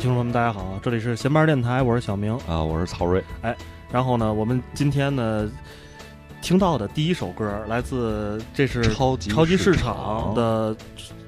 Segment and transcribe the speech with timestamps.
[0.00, 2.32] 哎，听众朋友们，大家好，这里是闲班电台，我是小明。
[2.48, 3.22] 啊，我是曹睿。
[3.92, 5.46] 然后呢，我们今天呢
[6.40, 10.74] 听到的第一首歌来自这是超级超级市场场的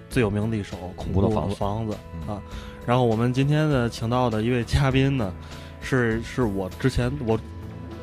[0.09, 2.41] 最有名的一首恐怖的房子房子嗯啊。
[2.87, 5.31] 然后我们今天呢请到的一位嘉宾呢，
[5.83, 7.39] 是是我之前我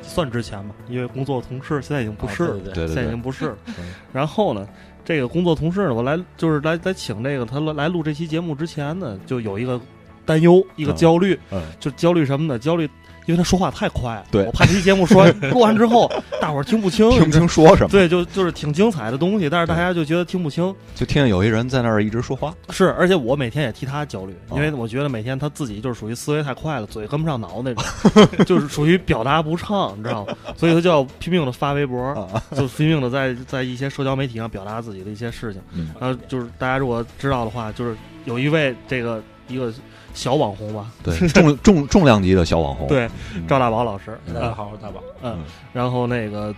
[0.04, 3.58] 算之前吧，因为工作同事，现在已经不是了，啊对对对现在已经不是了。
[3.80, 4.68] 嗯然后呢，
[5.04, 9.82] 这个工作同事呢，我来就是来来请这个他来录这期节目之前呢，就有一个
[10.30, 12.60] 担忧，一个嗯焦虑，嗯，就焦虑什么呢？
[12.60, 12.84] 焦虑，
[13.26, 16.08] 因为他说话太快，对我怕这期节目说完 录完之后，
[16.40, 20.74] 大伙儿听不清，听不清说什么，对，就就是挺精彩的东西，但是大家就觉得听不清。
[20.94, 22.54] 就听见有一人在那儿一直说话。
[22.70, 27.84] 是，而且我每天也替他焦虑，哦因为我觉得每天他自己就是属于思维太快了，嘴跟不上脑那种，
[28.46, 30.36] 就是属于表达不畅，你知道吗？
[30.56, 35.62] 所以他就要拼命的发微博，啊，就拼命的在在一些社交媒体上表达自己的一些事情。
[35.74, 39.74] 嗯然后就是大家如果知道的话，就是有一位这个一个
[40.14, 42.88] 小网红吧，对， 重重重量级的小网红。
[42.88, 45.02] 对，嗯赵大宝老师，啊大家好，我是大宝。
[45.22, 45.44] 嗯嗯，
[45.74, 46.54] 然后那个，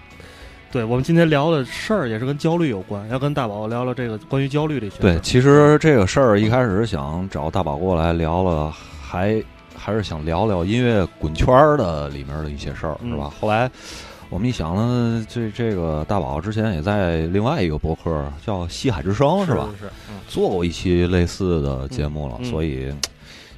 [0.71, 4.97] 对我们今天聊的事儿也是跟焦虑有关，要跟大宝聊聊这个关于焦虑的一些。
[4.99, 8.71] 对，其实这个事儿一开始想找大宝过来聊了，
[9.01, 9.41] 还
[9.75, 13.31] 还是想聊聊音乐滚圈儿的里面的一些事儿，嗯是吧？
[13.39, 13.69] 后来
[14.31, 19.69] 我们一想呢，这这个大宝之前也在另外一个博客叫《西海之声》，是吧？？
[19.77, 22.89] 是，嗯做过一期类似的节目了，所以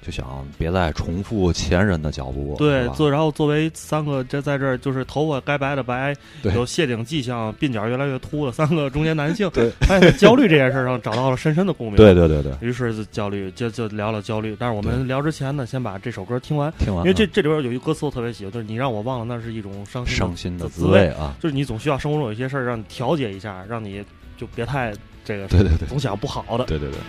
[0.05, 6.13] 就想别再重复前人的脚步，对做然后作为三个这在这儿就是头发该白的白，
[6.53, 11.95] 有谢顶迹象，鬓角越来越秃的三个中年男性，对，发现在焦虑这件事上找到了深深的共鸣。
[11.95, 24.03] 对对对对，于是就焦虑就就聊聊焦虑，但是我们聊之前呢，先把这首歌听完，听完因为这这里边有一歌词我特别喜欢，就是你让我忘了那是一种伤心的伤心的滋味啊，就是你总需要生活中有一些事儿让你调节一下，让你
[24.37, 24.91] 就别太
[25.23, 25.87] 这个对对对。
[25.87, 26.65] 总想不好的。
[26.65, 26.99] 对对对。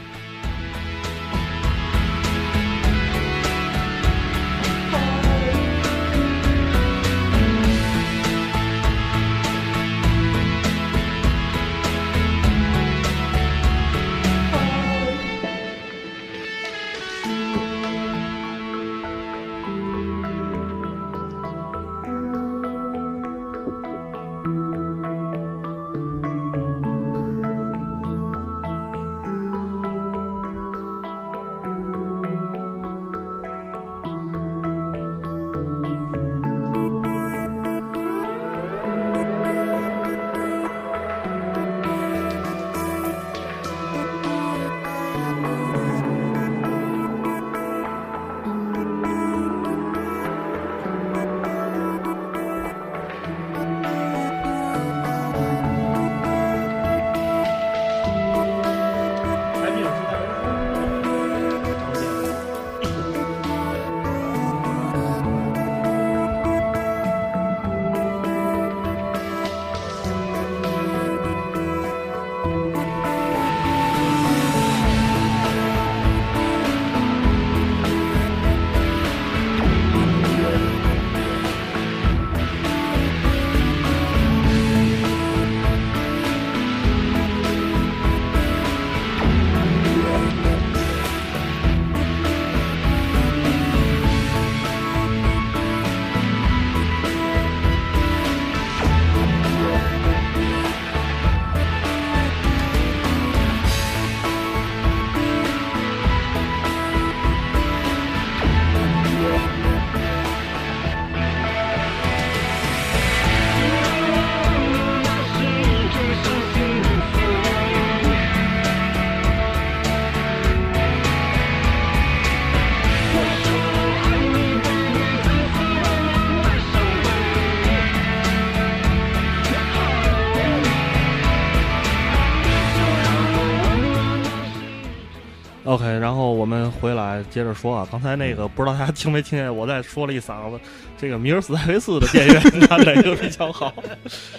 [137.25, 140.59] 接着说啊，刚才那个不知道大家听没听见，我再说了一嗓子，
[140.99, 143.73] 这个米尔斯戴维斯的电源 拿哪个比较好？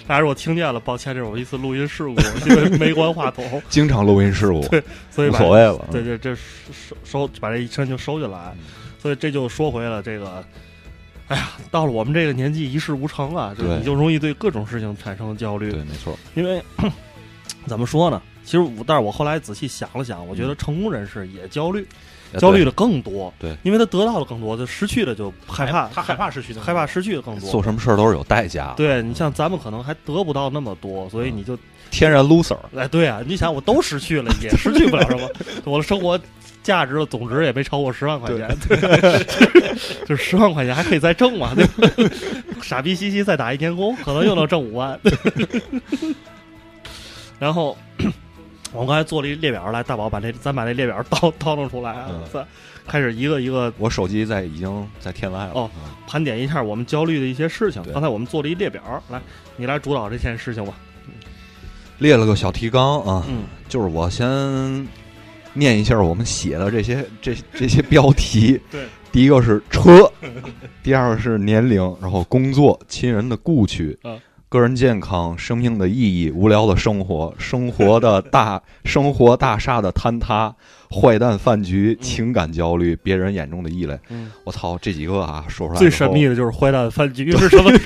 [0.08, 2.16] 大家如果听见了，抱歉，这是我一次录音事故，
[2.50, 5.88] 因为没关话筒， 经常录音事故，对所以无把所谓了。
[5.92, 8.64] 对对，这收收把这一身就收进来，嗯
[8.98, 10.44] 所以这就说回了这个，
[11.28, 16.18] 哎呀，到了我们这个年纪，一事无成啊，就你就容易对各种事情产生焦虑，对，没错。
[16.34, 16.60] 因为
[17.68, 18.22] 怎么说呢？
[18.44, 21.88] 其实我，但是我后来仔细想了想，我觉得成功人士也焦虑，呃
[22.40, 23.34] 焦虑的更多。
[23.40, 27.50] 对，因为他得到的更多，就失去的就害怕，他害怕失去的，害怕失去的更多。
[27.50, 31.58] 做什么事儿都是有代价，对你像咱们可能还得不到那么多，所以你就
[31.92, 32.58] 天然 loser。
[32.76, 35.30] 哎，对啊，你想我都失去了，也失去不了什么，
[35.66, 36.20] 我的生活
[36.64, 39.26] 价值的总值也没超过十万块钱，对，
[40.06, 42.10] 就是十万块钱还可以再挣嘛，对吧？
[42.62, 45.00] 傻逼兮兮再打一天工，可能又能挣五万。
[47.38, 47.78] 然后
[48.76, 52.46] 我们刚才做了一列表，来大宝把这咱把那列表叨叨弄出来啊嗯， 咱
[52.86, 55.52] 开始一个一个我手机在已经在天外了。
[55.54, 57.82] 哦嗯盘点一下我们焦虑的一些事情。
[57.92, 59.20] 刚才我们做了一列表，来
[59.58, 60.74] 你来主导这件事情吧。
[61.98, 64.28] 列了个小提纲啊，嗯就是我先
[65.54, 68.62] 念一下我们写的这些这这些标题。
[68.70, 70.10] 对，第一个是车，
[70.84, 74.16] 第二个是年龄，然后工作、亲人的故去啊，
[74.48, 80.56] 个人健康、生命的意义、无聊的生活、生活的大 生活大厦的坍塌、
[80.90, 84.00] 坏蛋饭局、情感焦虑、别人眼中的异类。
[84.10, 87.72] 嗯，我操，这几个啊，说出来最神秘的就是坏蛋饭局是什么？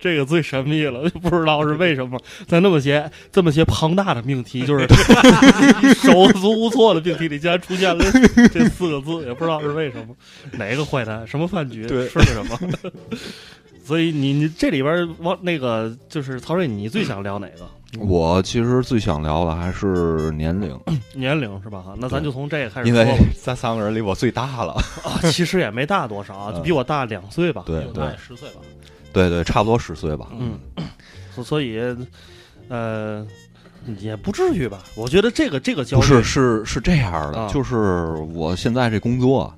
[0.00, 2.18] 这个最神秘了，不知道是为什么，
[2.48, 4.88] 在那么些这么些庞大的命题，就是
[6.02, 8.02] 手足无措的命题里，竟然出现了
[8.50, 10.16] 这四个字，也不知道是为什么。
[10.52, 11.24] 哪个坏蛋？
[11.26, 11.86] 什么饭局？
[11.86, 12.58] 吃的什么？
[13.90, 17.68] 所以你你这里边往那个就是曹睿，你最想聊哪个？
[17.98, 20.78] 我其实最想聊的还是年龄，
[21.12, 21.82] 年龄是吧？
[21.82, 23.18] 哈，那咱就从这个开始因为吧。
[23.42, 24.74] 咱三个人里我最大了。
[25.02, 27.64] 啊，其实也没大多少啊， 就比我大两岁吧。
[27.66, 28.60] 对对十岁吧，
[29.12, 30.28] 对对，差不多十岁吧。
[30.38, 30.56] 嗯，
[31.34, 31.80] 所所以，
[32.68, 33.26] 呃，
[33.98, 34.84] 也不至于吧？
[34.94, 39.52] 我觉得这个这个焦虑不是，是是这样的，啊就是我现在这工作，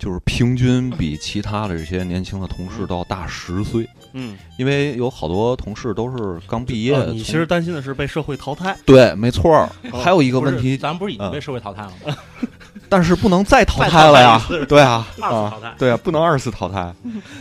[0.00, 6.96] 就是平均比其他的这些年轻的同事都要大十岁，嗯，因为有好多同事都是刚毕业。
[7.04, 8.74] 你其实担心的是被社会淘汰。
[8.86, 12.16] 对，没错还有一个问题，咱不是已经嗯被社会淘汰了吗？
[12.88, 14.42] 但是不能再淘汰了呀。
[14.66, 16.92] 对啊，二次啊淘汰对啊，不能二次淘汰。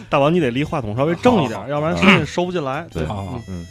[0.10, 2.86] 大王，你得离话筒稍微正一点好，好要不然声音收不进来。
[2.92, 3.66] 对好好好嗯，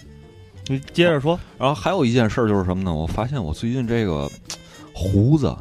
[0.66, 1.38] 你接着说。
[1.58, 2.92] 然后还有一件事儿就是什么呢？
[2.92, 4.28] 我发现我最近这个
[4.94, 5.54] 胡子，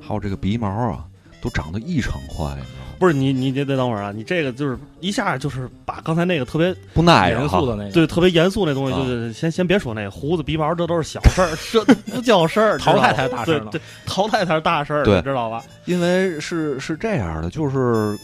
[0.00, 1.04] 还有这个鼻毛啊，
[1.42, 2.86] 都长得异常快，你知道吗？
[2.98, 4.12] 不是你，你得得等会儿啊！
[4.14, 7.48] 你这个就是一下就是把刚才那个特别不耐严。
[7.48, 15.64] 肃的那个，对特别严肃那东西，啊就是先先别说那个胡子鼻毛，这都是小事儿， 这不叫事儿，淘汰才是大事儿呢对对，淘汰才是大事儿，你知道吧？
[15.86, 18.18] 因为是是这样的，就是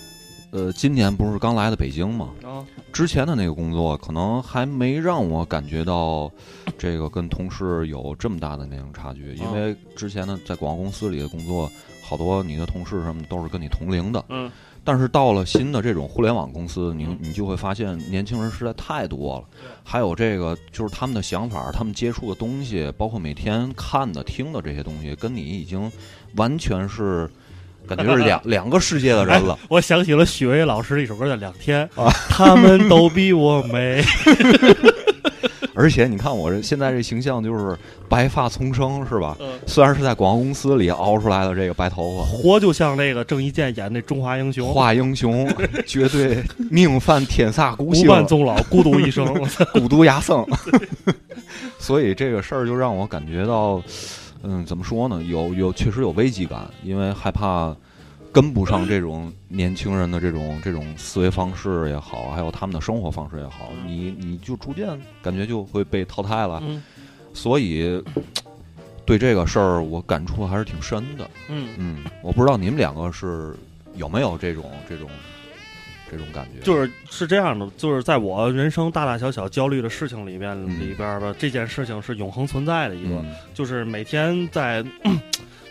[0.51, 2.61] 呃，今年不是刚来的北京嘛，啊，
[2.93, 6.31] 之前的那个工作可能还没让我感觉到
[6.77, 11.71] 这个跟同事有这么大的年龄差距，因为之前呢在广告公司里的工作，
[12.07, 14.51] 好多你的同事什么都是跟你同龄的，嗯。
[14.85, 17.19] 但是到了新的这种互联网公司，你嗯。
[17.21, 19.45] 你就会发现年轻人实在太多了，
[19.83, 25.91] 还有这个就是他们的想法，他们接触的东西，包括每天看的、听的这些东西，跟你已经
[26.37, 27.29] 完全是
[27.89, 29.59] 感觉是两 两个世界的人了。
[29.69, 34.05] 我想起了许巍老师的一首歌叫《两天》， 啊他们都比我美。
[35.76, 37.76] 而且你看我这现在这形象就是
[38.09, 39.37] 白发丛生，是吧？
[39.38, 45.47] 嗯，虽然是在广告公司里熬出来的这个白头发，活就像那个郑伊健演那中华英雄，华英雄，
[45.87, 49.26] 绝对命犯天煞孤无星，伴终老，孤独一生。
[49.75, 50.45] 孤独牙僧。
[51.78, 53.83] 所以这个事儿就让我感觉到，
[54.42, 55.23] 嗯，怎么说呢？
[55.23, 57.76] 有有确实有危机感，因为害怕
[58.37, 64.88] 跟不上这种年轻人的这种 这种思维方式也好，还有他们的生活方式也好，你你就逐渐
[65.23, 66.61] 感觉就会被淘汰了。
[66.62, 66.83] 嗯
[67.33, 68.02] 所以
[69.07, 71.31] 对这个事儿我感触还是挺深的。
[71.49, 73.55] 嗯，嗯，我不知道你们两个是
[73.95, 75.09] 有没有这种这种
[76.11, 76.62] 这种感觉？
[76.62, 84.85] 就是是这样的，就是在我人生大大小小焦虑的事情里面嗯里边儿吧，这件事情是永恒存在的一个，嗯就是每天在。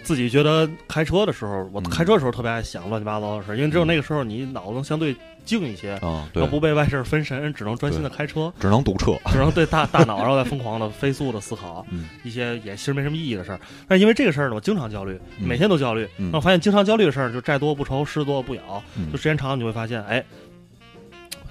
[0.05, 1.89] 自己觉得开车的时候，我嗯。
[1.89, 6.43] 开车的时候特别爱想乱七八糟的事，因为只有那个时候你脑子相对静一些，啊，对。
[6.43, 9.13] 要，不被外事儿分神，只能专心的开车，只能堵车。
[9.31, 12.07] 只能对大大脑然后在疯狂的飞速的思考 嗯。
[12.23, 13.59] 一些也其实没什么意义的事儿。
[13.87, 15.47] 但是因为这个事儿呢，我经常焦虑，嗯。
[15.47, 16.07] 每天都焦虑。
[16.19, 16.29] 嗯。
[16.31, 19.11] 那我发现经常焦虑的事儿，就债多不愁，事多不咬，嗯。
[19.11, 20.23] 就时间长了你会发现，哎，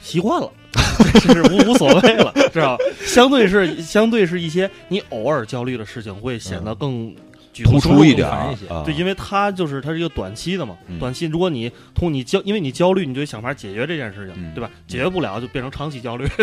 [0.00, 0.50] 习惯了，
[1.20, 2.84] 这是无无所谓了，知道吧？
[3.06, 7.16] 相对是相对是一些你偶尔焦虑的事情，会显得更举
[7.62, 8.28] 突出一点
[8.84, 14.70] 对，因为它就是它是一个短期的嘛，嗯短期如果你通你焦，因为你焦虑，你就得想法解决这件事情，嗯对吧？
[14.87, 16.26] 解决不了就变成长期焦虑，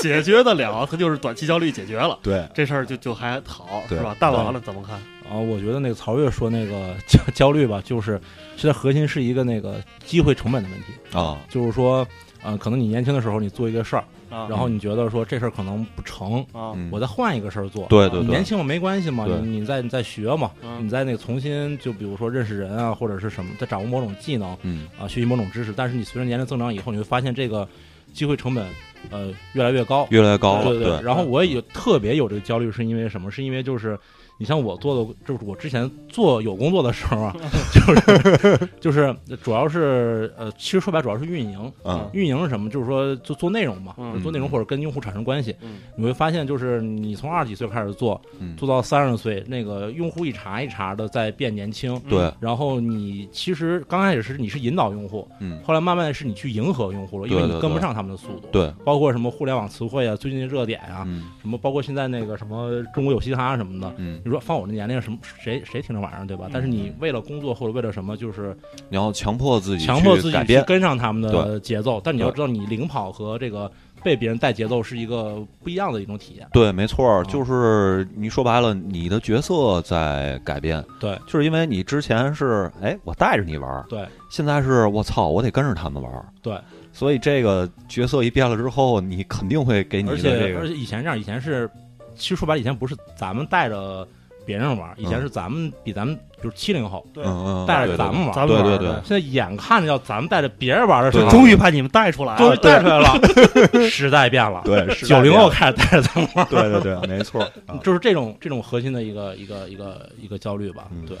[0.00, 4.16] 解决得了，它就是短期焦虑解决了，对，这事儿就就还好，是吧？
[4.18, 4.96] 大完了怎么看？
[5.30, 8.20] 啊，我觉得那个曹越说那个焦焦虑吧，就是
[8.56, 12.06] 现在核心是一个那个机会成本的问题，啊，就是说，
[12.42, 17.86] 呃，可能你年轻的时候你做一个事儿，啊，然后你觉得说这事儿可能不成，啊，嗯我再换一个事儿做。
[17.88, 25.72] 对对对你年，轻嘛没关系嘛，对你你再你再学嘛，嗯你在那个重新就比如说认识人啊，或者是什么，再掌握某种技能嗯啊，学习某种知识。
[25.76, 27.66] 但是你随着年龄增长以后，你会发现这个
[28.12, 28.66] 机会成本
[29.10, 30.06] 呃越来越高。
[30.10, 33.30] 越来越高了，对对，然后我也有特别有这个焦虑，是因为什么？
[33.30, 33.98] 是因为就是
[34.38, 37.36] 你像我做的，就是我之前做有工作的时候啊，
[37.72, 41.72] 就是就是主要是呃，其实说白了主要是运营。
[41.84, 42.70] 嗯运营是什么？
[42.70, 45.54] 就是说就做内容嘛，嗯做内容或者跟用户产生关系。
[45.60, 52.00] 嗯你会发现，就是你从二十几岁开始做，嗯，做到三十岁，那个用户一茬一茬的在变年轻。
[52.08, 58.48] 对，然后你其实刚开始是你是引导用户，嗯后来慢慢的是你去迎合用户了，因为你跟不上他们的速度。
[58.52, 63.92] 对，包括什么互联网词汇啊，最近的热点啊，嗯什么包括现在那个什么中国有嘻哈什么的。
[63.96, 66.48] 嗯，你说放我这年龄，什么谁谁听这玩意儿，对吧？
[66.52, 68.54] 但是你为了工作或者为了什么，就是
[68.90, 72.00] 你要强迫自己强迫自己去跟上他们的节奏。
[72.04, 73.70] 但你要知道，你领跑和这个
[74.02, 76.46] 被别人带节奏是一个不一样的一种体验。
[76.52, 86.58] 对，没错就是你说白了，你的角色在改变，对就是因为你之前是哎我带着你玩儿，对现在是我操我得跟着他们玩儿，对，
[86.92, 91.68] 所以这个角色一变了之后，你肯定会给你而的这个且而且以前这样，以前是
[92.14, 94.06] 其实说白了，以前不是咱们带着
[94.48, 97.22] 别人玩，以前嗯是咱们比咱们比如七零后对
[97.66, 103.10] 带着咱们玩，对对对现在眼看着要咱们带着别人玩的时候，终于把你们带出来了，终于带出来了，
[103.90, 104.62] 时代变了。
[104.64, 107.46] 对 九零后开始带着咱们玩，对对对，没错
[107.84, 111.04] 就是这种这种核心的一个一个一个一个焦虑吧嗯。
[111.04, 111.18] 对，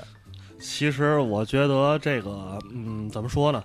[0.58, 3.62] 其实我觉得这个，嗯，怎么说呢？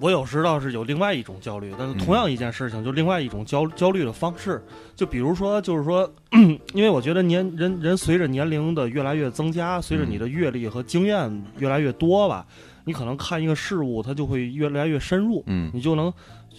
[0.00, 4.62] 我有时倒是有另外一种焦虑，但是同样一件事情，就另外一种焦焦虑的方式。
[4.96, 6.10] 就比如说，就是说，
[6.72, 12.46] 因为我觉得年人人随着年龄的越来越增加，随着你的阅历和经验越来越多吧，
[12.84, 16.12] 你可能看一个事物，它就会越来越深入，嗯你就能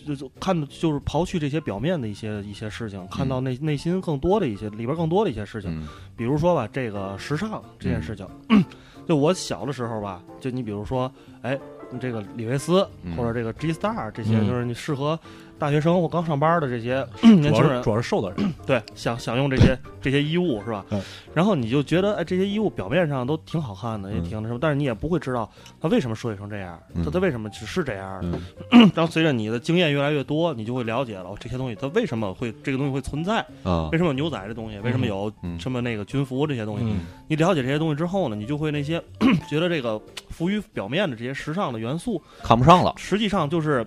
[0.06, 5.72] 就就看就是刨去这些表面的一些一些事情，看到内内心更多的一些里边更多的一些事情。
[5.82, 8.28] 嗯比如说吧，这个时尚这件事情，
[9.08, 11.12] 就我小的时候吧，就你比如说，
[11.42, 11.60] 哎，
[12.00, 13.16] 这个李维斯嗯。
[13.16, 14.48] 或者这个 G Star 这些，嗯。
[14.48, 15.20] 就是你适合
[15.60, 20.86] 大学生或刚上班的这些 年轻人主，要是瘦的人， 对，想想用这些 这些衣物是吧？
[20.90, 21.02] 嗯？
[21.34, 27.04] 然后你就觉得，哎，这些衣物表面上都挺好看的，也嗯挺那什么，但是你也不会知道它为什么设计成这样，嗯。
[27.04, 28.32] 它它为什么只是这样。
[28.32, 28.40] 的。
[28.72, 28.92] 嗯。
[28.96, 33.90] 然后随着你的经验越来越多，你就会了解了哦这些东西它为什么会这个东西会存在，啊。
[33.92, 36.86] 为什么有牛仔这东西，为什么有嗯什么那个军服这些东西。
[36.88, 37.00] 嗯。
[37.28, 39.02] 你了解这些东西之后呢，你就会那些
[39.50, 43.86] 觉得这个浮于表面的这些时尚的元素，看不上了，实际上就是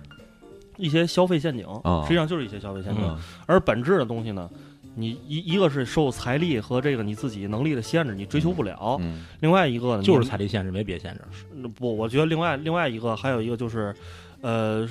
[0.77, 3.03] 一些消费陷阱，啊实际上就是一些消费陷阱。
[3.03, 4.49] 嗯而本质的东西呢，
[4.95, 11.67] 你一一个是受财力和这个你自己能力的限制，你追求不了；嗯另外一个呢，就是财力限制，没别限制。
[11.75, 13.95] 不，我觉得另外另外一个还有一个就是，
[14.41, 14.87] 呃，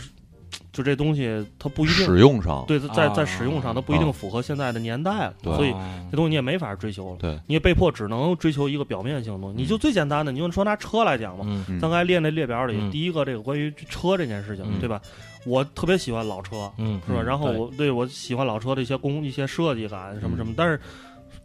[0.72, 7.16] 就这东西它不一定使用上，对，在在啊使用上它不一定符合现在的年代了，所以哦这东西你也没法追求了。
[7.18, 9.56] 对，你也被迫只能追求一个表面性的东西。
[9.60, 15.00] 你就最简单的，你就说拿车来讲嘛，咱刚才列那列表里，嗯第一个这个关于车这件事情，嗯对吧？
[15.46, 17.20] 我特别喜欢老车，嗯是吧？
[17.20, 20.78] 嗯然后我对我喜欢老车的一些工、一些设计感什么嗯什么，但是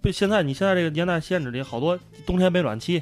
[0.01, 3.01] 被现在你现在这个年代限制里，好多冬天没暖气，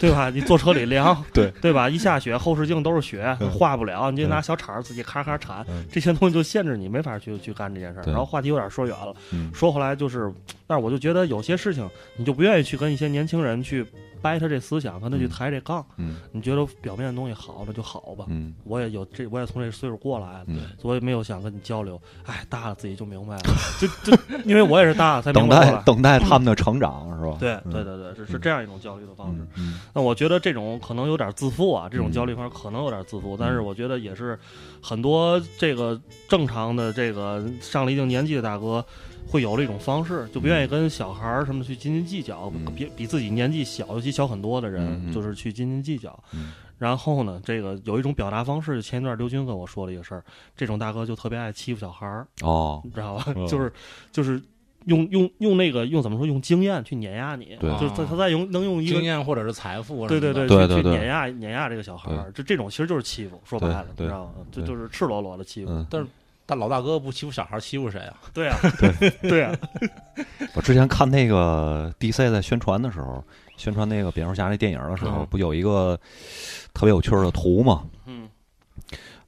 [0.00, 0.30] 对吧？
[0.30, 1.90] 你坐车里凉， 对对吧？
[1.90, 8.04] 一下雪，后视镜都是雪，嗯化不了，你就嗯拿小铲儿自己咔咔铲嗯，这些东西就限制你没法去去干这件事儿。
[8.06, 10.32] 然后话题有点说远了，嗯说回来就是，
[10.66, 11.86] 但是我就觉得有些事情
[12.16, 13.84] 你就不愿意去跟一些年轻人去
[14.20, 15.84] 掰他这思想，跟他去嗯抬这杠。
[15.96, 18.24] 嗯你觉得表面的东西好，那就好吧。
[18.28, 22.00] 嗯我也有这，我也从这岁数过来了，嗯，所以没有想跟你交流。
[22.26, 23.42] 哎，大了自己就明白了，
[23.80, 25.72] 就就 因为我也是大了才明白过来。
[25.72, 27.36] 待等待他们的成长是吧？
[27.40, 29.46] 对嗯对对对，是是嗯这样一种焦虑的方式。
[29.94, 34.38] 那我觉得这种可能有点自负啊，这种嗯焦虑方式可能有点自负，但是我觉得也是
[34.82, 38.84] 很多这个正常的这个上了一定年纪的大哥
[39.28, 46.18] 会有的一种方式，就不愿意跟小孩儿什么去斤斤计较，嗯比比自己年纪小，尤其小很多的人，就是去斤斤计较。
[46.32, 50.22] 嗯然后呢，这个有一种表达方式，前一段刘军跟我说了一个事儿，
[50.56, 53.24] 这种大哥就特别爱欺负小孩儿，哦你知道吧？
[53.34, 53.72] 嗯就是
[54.12, 54.40] 就是
[54.84, 56.24] 用用用那个用怎么说？
[56.24, 64.34] 用经验去碾压你，对就是他他在用能用一个经验或者是财富对对对对对对去去碾压碾压这个小孩儿，就这种其实就是欺负，说白了，你知道吗？
[64.52, 65.72] 就就是赤裸裸的欺负。
[65.72, 66.06] 嗯，但是
[66.48, 68.16] 大老大哥不欺负小孩，欺负谁啊？
[68.32, 68.56] 对啊，
[68.98, 69.54] 对对啊，
[70.54, 73.22] 我之前看那个 DC 在宣传的时候，
[73.58, 75.94] 宣传那个蝙蝠侠那电影的时候，嗯不有一个
[76.72, 77.82] 特别有趣儿的图吗？
[78.06, 78.26] 嗯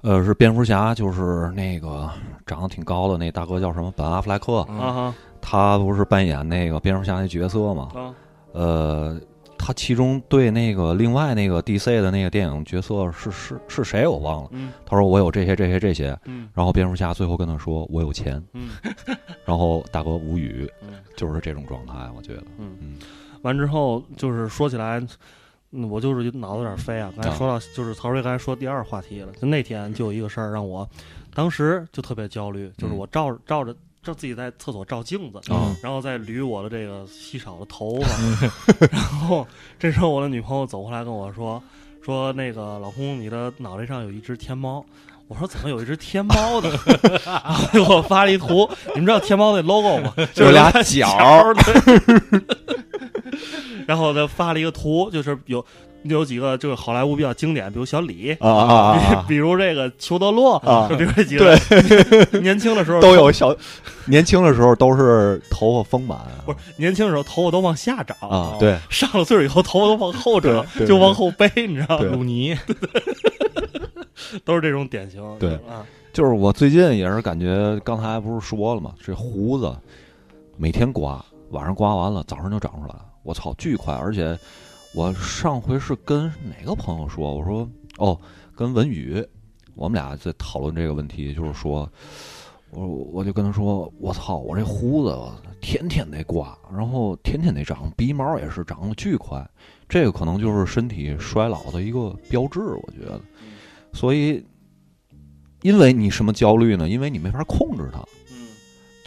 [0.01, 2.09] 呃，是蝙蝠侠，就是那个
[2.47, 3.93] 长得挺高的那大哥叫什么？
[3.95, 7.91] 本阿弗莱克，嗯啊哈他不是扮演那个蝙蝠侠那角色吗？
[7.95, 8.15] 嗯
[8.53, 9.21] 呃，
[9.63, 14.49] 他其中对那个另外那个 DC 的那个电影角色是是是谁我忘了。
[14.53, 14.73] 嗯。
[14.87, 16.49] 他说我有这些这些这些，嗯。
[16.55, 18.71] 然后蝙蝠侠最后跟他说我有钱，嗯。
[19.45, 20.95] 然后大哥无语，嗯。
[21.15, 22.75] 就是这种状态，我觉得，嗯。
[22.81, 22.99] 嗯。
[23.43, 24.99] 完之后就是说起来，
[25.73, 27.13] 嗯，我就是脑子有点飞啊。
[27.17, 27.35] 刚才啊。
[27.37, 30.89] 说到就是曹睿刚才说第二话题了，就那天就有一个事儿让我
[31.35, 32.97] 当时就特别焦虑，就是嗯。
[32.97, 38.09] 我照着照着照自己在厕所照镜子，嗯然后再捋我的这个稀少的头发，
[38.91, 39.47] 然后
[39.79, 41.63] 这时候我的女朋友走过来跟我说
[42.03, 44.85] 说那个老公，你的脑袋上有一只天猫。
[45.29, 46.69] 我说怎么有一只天猫的？
[47.25, 50.13] 然后给我发了一图，你们知道天猫那 logo 吗？
[50.35, 51.07] 就是有俩它角。
[53.87, 55.65] 然后他发了一个图，就是有
[56.05, 61.55] 有几个就是好莱坞比较经典，比如小李，啊啊比比如这个裘德洛，啊这几个
[62.41, 63.55] 年轻的时候都有小，
[64.07, 72.07] 年轻的时候都是头发丰满啊不是年轻的时候头发都往下长啊，对上了岁数以后头发都往后长，就往后背，你知道吗？
[72.13, 72.57] 鲁尼，
[74.45, 75.23] 都是这种典型。
[75.39, 78.93] 对啊，就是我最近也是感觉，刚才不是说了吗？
[79.05, 79.77] 这胡子
[80.57, 83.05] 每天刮，晚上刮完了，早上就长出来了。
[83.23, 83.95] 我操，巨快！
[83.95, 84.39] 而且
[84.93, 88.21] 我上回是跟哪个朋友说，我说哦，
[88.57, 89.25] 跟文宇，
[89.75, 91.89] 我们俩在讨论这个问题，就是说，
[92.73, 95.17] 我我就跟他说，我操，我这胡子
[95.61, 99.49] 天天得刮，然后天天得长，鼻毛也是长得巨快，
[99.89, 103.21] 这个可能就是身体衰老的一个标志，我觉得。
[103.93, 104.45] 所以，
[105.63, 106.89] 因为你什么焦虑呢？
[106.89, 108.07] 因为你没法控制它，嗯，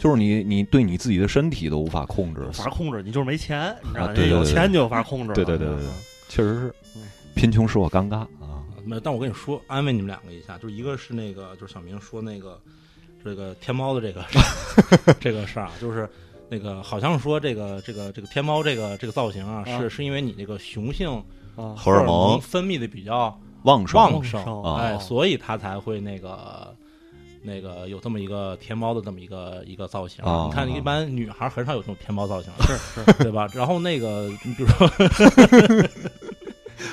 [0.04, 2.42] 就是你你对你自己的身体都无法控制。
[2.42, 4.10] 无法控制，你就是没钱，你知道吗？
[4.10, 5.34] 啊对对对有钱就有法控制了。
[5.34, 5.78] 对对对对
[6.28, 8.62] 确实是嗯，贫穷使我尴尬啊。
[8.84, 12.60] 没有，但我跟你说，安慰你们两个一下，就是一个是那个，就是小明说那个
[13.24, 14.22] 这个天猫的这个
[15.18, 16.06] 这个事儿啊，就是
[16.50, 21.08] 那个好像说这个这个这个天猫这个这个造型啊，啊是是因为你这个雄性
[21.56, 26.73] 啊，荷尔蒙分泌的比较旺盛旺盛，哎，所以它才会那个。
[27.46, 33.46] 那个有这么一个天猫的这么一个一个造型，啊你看一般女孩很少有这种天猫造型，是是，对吧？
[33.52, 34.88] 然后那个，你比如说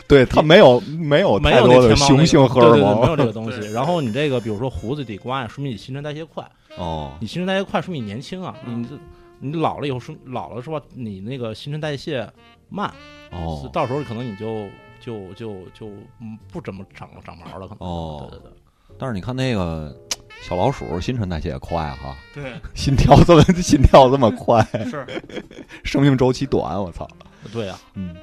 [0.07, 3.71] 对 他没有没有没太多的有雄性荷尔对对对没有这个东 西。
[3.71, 6.45] 然后你这个，比如说胡子得刮呀，说明你新陈代谢快。
[6.77, 8.55] 哦你新陈代谢快，说明你年轻啊。
[8.65, 8.95] 嗯你这
[9.39, 10.81] 你老了以后，说老了是吧？
[10.93, 12.29] 你那个新陈代谢
[12.69, 12.93] 慢，
[13.31, 14.67] 哦到时候可能你就
[14.99, 15.87] 就就就
[16.19, 17.87] 嗯不怎么长长毛了，可能。
[17.87, 18.51] 哦对对对。
[18.99, 19.95] 但是你看那个
[20.41, 22.53] 小老鼠新陈代谢也快哈，对。
[22.73, 25.05] 心跳这么心跳这么快，是。
[25.83, 27.07] 生命周期短，我操。
[27.51, 28.15] 对呀、嗯，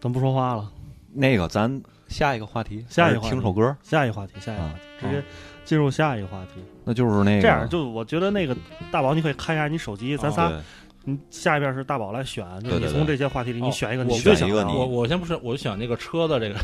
[0.00, 0.70] 咱不说话了，
[1.12, 3.34] 那个咱下一个话题，下一个话题。
[3.34, 5.22] 听首歌，下一个话题，下一个话啊题，直接
[5.64, 6.62] 进入下一个话题。
[6.84, 8.56] 那就是那个这样，就我觉得那个
[8.90, 10.58] 大宝，你可以看一下你手机，咱仨，对
[11.10, 16.58] 你下一遍是大宝来选，就是你从这些话题里你哦选一个我你最想要选一个你我我先不是，我就选那个车的这个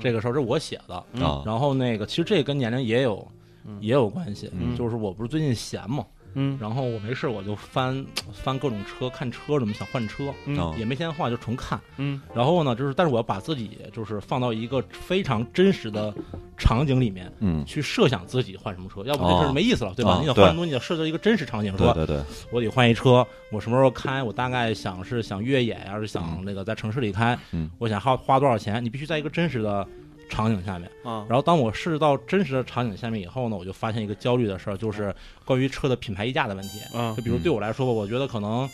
[0.00, 1.04] 这个事儿，这是我写的。
[1.44, 3.26] 然后那个其实这跟年龄也有
[3.64, 3.78] 嗯。
[3.80, 4.76] 也有关系，嗯。
[4.76, 6.04] 就是我不是最近闲嘛，
[6.36, 6.56] 嗯。
[6.60, 10.56] 然后我没事我就翻 翻各种车，看车怎么想换车，嗯。
[10.58, 10.72] 哦。
[10.78, 11.80] 也没闲话就纯看。
[11.96, 12.20] 嗯。
[12.32, 16.14] 然后呢，就是但是我要把自己就是放到一个非常真实的
[16.56, 20.18] 场景里面嗯，去设想自己换什么车，要不这哦事儿没意思了，对吧？
[20.20, 24.22] 你得换东西，你得设置一个真实场景，说对对对，我得换一车，我什么时候开？
[24.22, 27.38] 我大概想是想越野呀，还是想那个在城市里开？
[27.52, 27.70] 嗯。
[27.78, 28.84] 我想花花多少钱？
[28.84, 29.86] 你必须在一个真实的
[30.28, 30.90] 场景下面。
[31.04, 36.80] 啊，然后当我试到真实的场景下面以后呢，我就发现一个焦虑的事儿，就是关于车的品牌溢价的问题。
[36.96, 38.68] 啊就比如对我来说吧，我觉得可能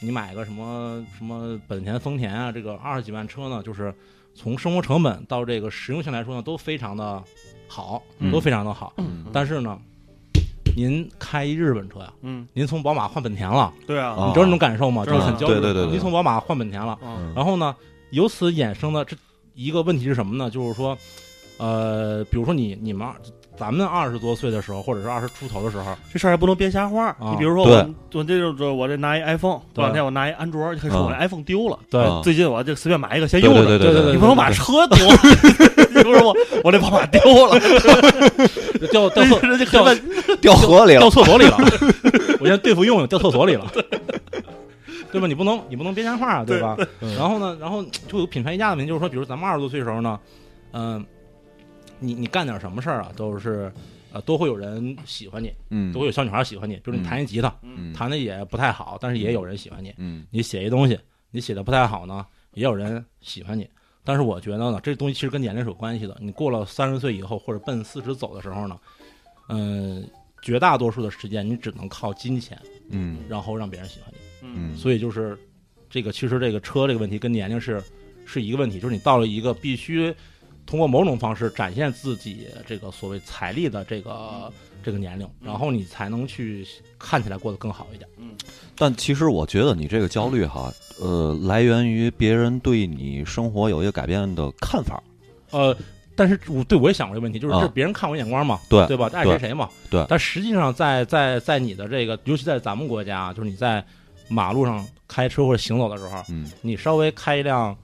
[0.00, 3.92] 你买个什么什么本田、丰田啊，这个二十几万车呢，就是
[4.34, 7.22] 从生活成本到这个实用性来说呢，都非常的
[7.66, 8.92] 好，嗯都非常的好。
[8.98, 9.78] 嗯但是呢，
[10.76, 15.04] 您开一日本车呀，嗯，您从宝马换本田了，对啊，啊你知道那种感受吗？
[15.04, 15.54] 就是很焦虑。
[15.54, 17.74] 对对对对您从宝马换本田了，嗯然后呢，
[18.10, 19.16] 由此衍生的这
[19.58, 20.48] 一个问题是什么呢？
[20.48, 20.96] 就是说，
[21.56, 23.06] 呃，比如说你你们
[23.58, 27.06] 咱们二十多岁的时候，或者是二十出头的时候，这事儿还不能编瞎话。
[27.08, 31.76] 啊你比如说我，我这就是我这拿一 iPhone，对过两天我拿一安卓，就可以说我这 iPhone 丢了。
[31.90, 33.66] 对啊最近我就随便买一个先对用着。
[33.66, 35.16] 对对对对你不能把车丢了，
[35.92, 37.58] 你不是我我这宝马丢了，
[38.92, 39.24] 掉 掉
[39.70, 40.00] 掉问
[40.40, 41.56] 掉河里了掉，厕所里了，
[42.38, 43.66] 我现在对付用用掉厕所里了，
[45.10, 45.26] 对吧？
[45.26, 46.76] 你不能你不能编瞎话啊，对吧？
[47.00, 50.18] 然后呢，然后就有品牌溢价的问题，就是说，比如咱们二十多岁的时候呢，
[50.72, 51.04] 嗯、
[51.98, 53.72] 你你干点什么事儿啊，都是
[54.12, 59.94] 呃都会有人喜欢你，嗯都会有小女孩喜欢你，比如你弹一吉他，嗯弹的也不太好，但是也有人喜欢你。
[59.98, 60.98] 嗯你写一东西，
[61.30, 63.68] 你写的不太好呢，也有人喜欢你。
[64.04, 66.16] 但是我觉得呢，这东西其实跟年龄是有关系的。
[66.20, 68.78] 你过了三十岁以后，或者奔四十走的时候呢，
[69.48, 70.08] 嗯、
[70.40, 72.58] 绝大多数的时间你只能靠金钱，
[72.90, 74.18] 嗯然后让别人喜欢你。
[74.42, 75.36] 嗯所以就是
[75.90, 77.82] 这个其实这个车这个问题跟年龄是
[78.26, 80.14] 是一个问题，就是你到了一个必须
[80.66, 86.66] 通过某种方式展现自己这个所谓财力的这个这个年龄，然后你才能去
[86.98, 88.08] 看起来过得更好一点。
[88.18, 88.30] 嗯
[88.76, 95.02] 但其实我觉得你这个焦虑哈，呃，来源于别人对你生活有一个改变的看法。
[95.50, 95.76] 呃，
[96.14, 99.10] 但是我对我也想过这个问题，就是啊这别人看我眼光嘛，对对吧？
[99.12, 99.68] 爱谁谁嘛。
[99.90, 103.84] 对但实际上在在在你的这个，尤其在咱们国家啊，就是你在
[104.28, 107.76] 马路上开车或者行走的时候，嗯，你稍微开一辆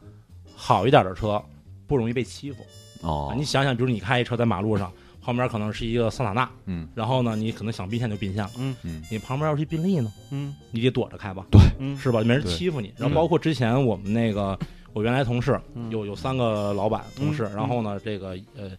[0.55, 1.43] 好一点的车，
[1.87, 2.65] 不容易被欺负。
[3.03, 3.31] 哦。
[3.33, 6.89] 啊，你想想，比如你开一车在马路上，旁边可能是一个桑塔纳，嗯。
[6.95, 8.51] 然后呢，你可能想并线就并线了。
[8.59, 8.75] 嗯。
[8.83, 9.03] 嗯。
[9.11, 10.55] 你旁边要是一宾利呢，嗯。
[10.71, 11.61] 你得躲着开吧，对。
[11.97, 12.21] 是吧？
[12.23, 12.93] 没人欺负你。
[12.97, 13.11] 然嗯。
[13.11, 14.59] 后包括之前我们那个
[14.93, 17.57] 我原来同事嗯有有三个老板同事，嗯。
[17.57, 18.71] 然后呢，这个呃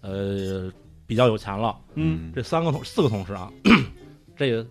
[0.00, 0.72] 呃
[1.06, 2.32] 比较有钱了，嗯。
[2.34, 3.50] 这三个同四个同事啊，
[4.36, 4.66] 这个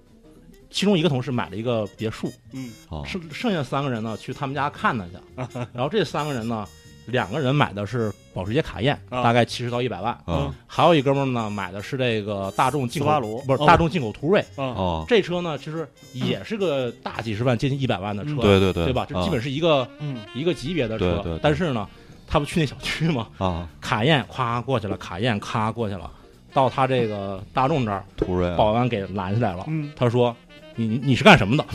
[0.74, 2.72] 其中一个同事买了一个别墅，嗯。
[2.90, 3.04] 哦。
[3.06, 5.12] 剩剩下三个人呢去他们家看他去，
[5.72, 6.68] 然后这三个人呢，
[7.06, 9.22] 两个人买的是保时捷卡宴，啊。
[9.22, 10.54] 大概七十到一百万，啊。
[10.66, 18.38] 还有一哥们儿呢买的是这个大众进口不是大众进口途锐，啊哦，这车呢其实也是个大几十万接近一百万的车，嗯。
[18.38, 19.06] 对对对，对吧？
[19.08, 19.24] 这啊。
[19.24, 20.18] 基本是一个嗯。
[20.34, 21.40] 一个级别的车，对对对。
[21.44, 21.88] 但是呢，
[22.28, 23.28] 他不去那小区吗？
[23.38, 26.10] 啊，卡宴咵过去了，卡宴咔过去了，
[26.54, 29.66] 到他这个大众这儿，途锐啊保安给拦下来了。
[29.68, 30.36] 嗯他说
[30.76, 31.66] ：“你你你是干什么的？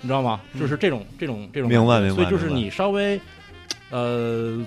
[0.00, 0.40] 你知道吗？
[0.58, 3.20] 就是这种这种这种明白明白所以就是你稍微，
[3.90, 4.64] 呃，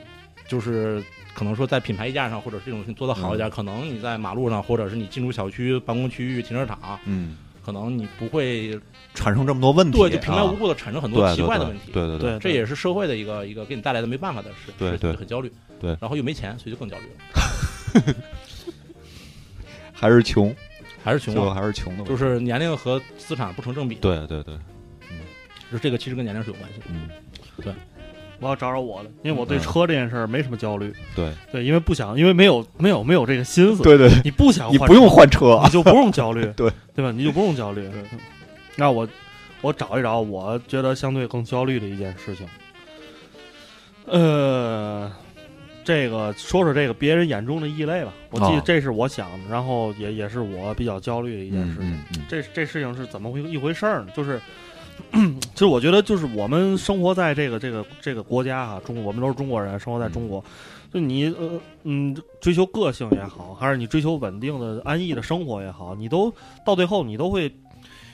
[0.47, 8.77] 就是可能说在品牌溢价上或者这种事情做得好一点，可能你在马路上或者是你进入小区、办公区域、停车场，嗯，可能你不会
[9.13, 11.91] 产生这么多问题，对就平白啊无故的产生很多奇怪的问题。
[11.93, 12.39] 对对对。
[12.39, 15.11] 这也是社会的一个一个给你带来的没办法的事，事对对。
[15.11, 15.95] 情很焦虑，对。
[16.01, 17.05] 然后又没钱，所以就更焦虑
[18.03, 18.15] 了，
[19.93, 20.53] 还是穷，
[21.03, 24.53] 还是穷啊，最后还是穷的问题，就是年龄和资产不成正比，，对对对，
[25.09, 25.17] 嗯
[25.71, 26.85] 就是这个其实跟年龄是有关系的。
[27.63, 27.73] 对，
[28.39, 30.93] 我要找找我的，因为我对嗯车这件事儿没什么焦虑。
[31.15, 33.83] 对对，因为不想，因为没有没有没有这个心思。
[33.83, 37.11] 对对，你不想换你不用车换车你，就不用焦虑， 对对吧？
[37.11, 37.87] 你就不用焦虑。
[37.93, 38.19] 嗯
[38.77, 39.07] 那我
[39.59, 42.47] 我找一找，我觉得相对更焦虑的一件事情。
[44.05, 45.11] 呃，
[45.83, 48.13] 这个说说这个别人眼中的异类吧。
[48.29, 51.99] 我记得哦这是我想的，然后也也是我比较焦虑的一件事情。
[52.29, 54.07] 这这事情是怎么回一回事儿呢？
[54.15, 54.39] 就是，
[55.11, 60.43] 其实我觉得就是我们生活在这个这个这个国家啊、中国我们都是中国人，生活在中国，
[60.93, 66.33] 就你呃嗯追求个性也好，还是你追求稳定的安逸的生活也好，你都
[66.65, 67.53] 到最后你都会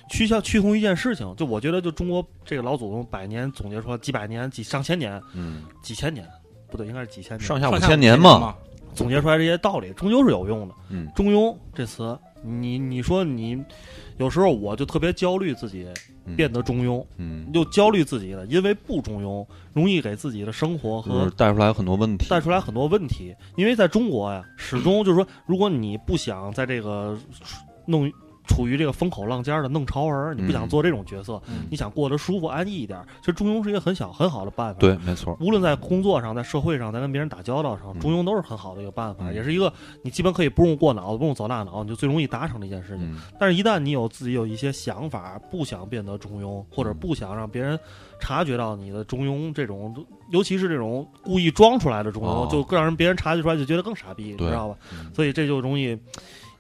[0.10, 1.32] 趋向趋同一件事情。
[1.36, 6.25] 就我觉得，就中国这个老祖宗百年总结出来几百年、几上千年、嗯，几千年，
[6.69, 8.56] 不对，应该是几千年，上下五千年嘛嘛，，
[8.93, 10.75] 总结出来这些道理，终究是有用的。
[10.89, 13.62] 嗯中庸这词，你你说你
[14.17, 15.88] 有时候我就特别焦虑自己
[16.25, 23.36] 嗯变得中庸，嗯，又焦虑自己了，因为不中庸容易给自己的生活和带出来很多问题，带出来很多问题。
[23.56, 27.17] 因为在中国呀，始终就是说，如果你不想在这个
[27.86, 28.12] 弄。
[28.47, 34.79] 处于这个风口浪尖的弄潮儿，你不想嗯做这种角色，嗯你想过得舒服安逸一点，其实中庸是一个很小很好的办法。
[34.79, 43.12] 对，没错，无论在工作上，在社会上，在跟别人打交道上，嗯中庸都是很好的一个办法，嗯也是一个你基本可以不用过脑子，不用走大脑，你就最容易达成的一件事情。
[43.13, 47.77] 嗯但是，一旦你有自己有一些想法，不想变得中庸，或者嗯不想让别人
[48.19, 49.93] 察觉到你的中庸这种，
[50.31, 54.77] 尤其是这种故意装出来的中庸，哦就更让人别人察觉出来，就觉得更傻逼，你知道吧？
[54.93, 55.97] 嗯所以这就容易。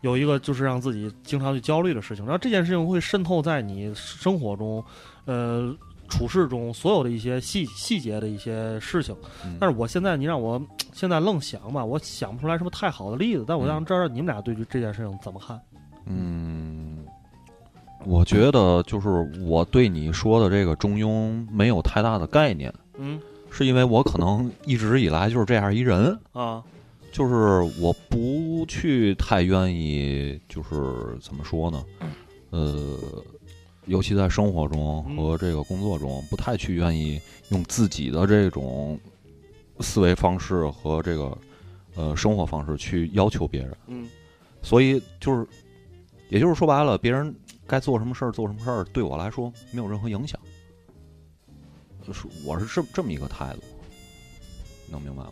[0.01, 4.83] 有一个就是让自己经常去焦虑的事情，然后这件事情会渗透在你生活中，
[5.25, 5.75] 呃，
[6.07, 9.15] 处事中所有的一些细细节的一些事情。
[9.43, 10.61] 嗯但是我现在你让我
[10.93, 13.43] 现在愣想吧，我想不出来什么太好的例子。
[13.47, 15.59] 但我想知道你们俩对于这件事情怎么看？
[16.05, 17.03] 嗯，
[18.05, 19.09] 我觉得就是
[19.43, 26.63] 我对你说的这个中庸没有太大的概念，嗯是因为我可能一直以来就是这样一人，啊
[27.17, 27.35] 就是
[27.81, 31.83] 我不去太愿意，就是怎么说呢，
[32.51, 32.95] 呃，
[33.87, 38.99] 尤其在生活中嗯和这个工作中，不太去愿意用自己的这种
[39.79, 41.35] 思维方式和这个
[41.95, 43.75] 呃生活方式去要求别人。
[43.87, 44.07] 嗯
[44.61, 45.47] 所以就是，
[46.29, 47.33] 也就是说白了，别人
[47.65, 50.39] 该做什么事儿做什么事儿，对我来说没有任何影响。
[52.05, 53.63] 就是我是这这么一个态度，
[54.91, 55.31] 能明白吗？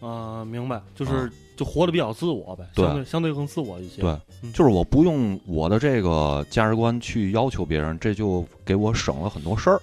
[0.00, 1.30] 啊，明白，就是、啊。
[1.56, 2.84] 就活得比较自我呗，对。
[2.84, 4.02] 相对相对更自我一些。
[4.02, 4.10] 对
[4.42, 4.52] 嗯。
[4.52, 9.80] 就是我不用我的这个价值观去要求别人，这就给我省了很多事儿，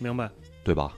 [0.00, 0.30] 明白。
[0.64, 0.94] 对吧？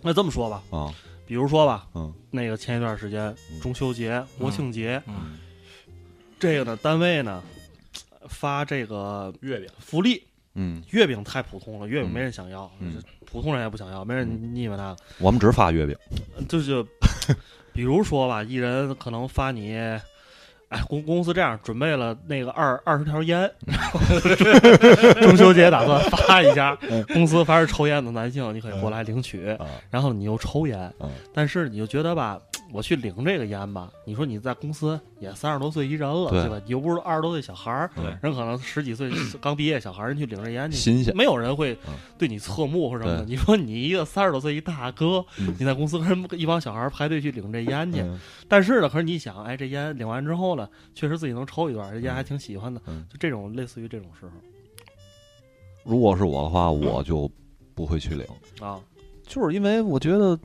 [0.00, 0.88] 那这么说吧，啊，
[1.26, 2.10] 比如说吧，嗯。
[2.30, 3.60] 那个前一段时间嗯。
[3.60, 5.36] 中秋节、国庆节，嗯，
[6.38, 7.42] 这个呢单位呢
[8.28, 10.22] 发这个月饼，福利，
[10.54, 12.14] 嗯，月饼太普通了，月饼嗯。
[12.14, 12.94] 没人想要，嗯。
[13.26, 14.54] 普通人也不想要，没人嗯。
[14.54, 15.02] 腻歪那个。
[15.18, 15.94] 我们只发月饼，
[16.48, 16.82] 就是
[17.78, 19.78] 比如说吧，一人可能发你，
[20.68, 23.50] 哎，公公司这样准备了那个二二十条烟，
[25.22, 26.76] 中秋节打算发一下，
[27.14, 29.48] 公司凡是抽烟的男性，你可以过来领取。
[29.52, 32.38] 啊然后你又抽烟，嗯但是你就觉得吧，
[32.72, 36.60] 我去领这个烟吧，你说你在公司也三十多岁一人了，对对吧？
[36.66, 43.24] 你又不是二十多岁小孩儿，人可能十几岁 刚毕业小孩儿，人去领这烟去，新鲜没有人会嗯对你侧目或者什么的。
[43.24, 53.06] 你说你一个三十多岁一大哥，嗯你在公司跟人一帮小孩儿排队去领这烟去，嗯但是呢，可是你想，哎，这烟领完之后呢，确实自己能抽一段，人家还挺喜欢的，嗯。
[53.08, 54.32] 就这种类似于这种时候。
[55.84, 57.30] 如果是我的话，我就
[57.74, 58.26] 不会去领，
[58.60, 58.78] 啊，
[59.26, 60.38] 就是因为我觉得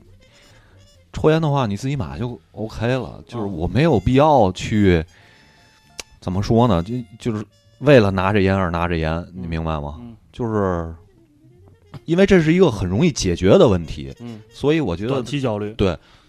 [1.12, 5.04] 抽烟的话，你自己买就 OK 了，就是哦我没有必要去
[6.20, 6.82] 怎么说呢？
[6.82, 7.44] 就就是
[7.80, 9.96] 为了拿着烟而拿着烟，你明白吗？
[10.00, 10.16] 嗯。
[10.32, 10.92] 就是
[12.06, 15.72] 因为这是一个很容易解决的问题，嗯，所以我觉得短期焦虑，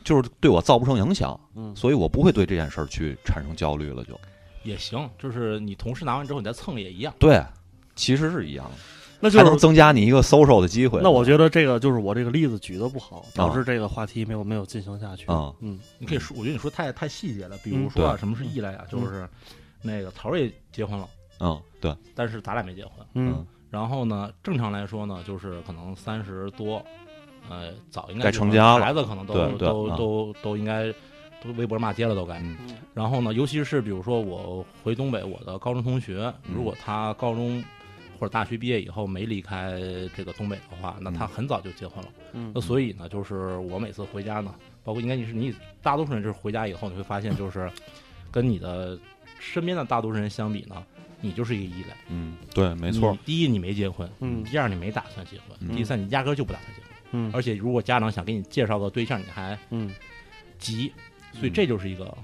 [0.05, 4.17] 就是对我造不成影响，嗯所以我不会对这件事儿去产生焦虑了就。
[4.63, 7.13] 也行，就是你同事拿完之后你再蹭也一样。
[7.19, 7.43] 对，
[7.95, 8.71] 其实是一样的，
[9.19, 9.43] 那就是。
[9.43, 11.01] 还能增加你一个 social 的机会。
[11.03, 15.25] 那我觉得这个就是我这个例子举的不好，导致这个话题没有没有进行下去。
[15.25, 17.57] 啊嗯你可以说，我觉得你说太太细节了。
[17.63, 18.85] 比如嗯说啊，对什么是异类啊？
[18.89, 19.27] 就是
[19.81, 21.07] 那个曹睿结婚了，
[21.39, 23.05] 嗯，对，但是咱俩没结婚。
[23.13, 26.83] 嗯然后呢，正常来说呢，就是可能三十多，
[27.49, 30.91] 呃，早应该该成家了孩子可能都都嗯都都应该
[31.41, 32.41] 都微博骂街了，都该。
[32.93, 37.63] 然后呢，尤其是比如说我回东北，我的高中同学，嗯如果他高中
[38.19, 39.73] 或者大学毕业以后没离开
[40.15, 42.09] 这个东北的话，那他嗯很早就结婚了。
[42.33, 44.53] 嗯那所以呢，就是我每次回家呢，
[44.83, 47.69] 包括应该你是你大多数人就是回家以后，你会发现就是
[48.31, 48.97] 跟你的
[49.39, 50.83] 身边的大多数人相比呢，
[51.21, 51.89] 你就是一个异类。
[52.09, 56.84] 嗯，对，没错，第一，你没结婚；嗯第二，你没打算结婚；嗯第三，你压根就不打算结婚。
[57.11, 57.31] 嗯。
[57.33, 59.91] 而且如果家长想给你介绍个对象，你还嗯。
[60.57, 60.91] 急，
[61.33, 62.17] 所以嗯这就是一个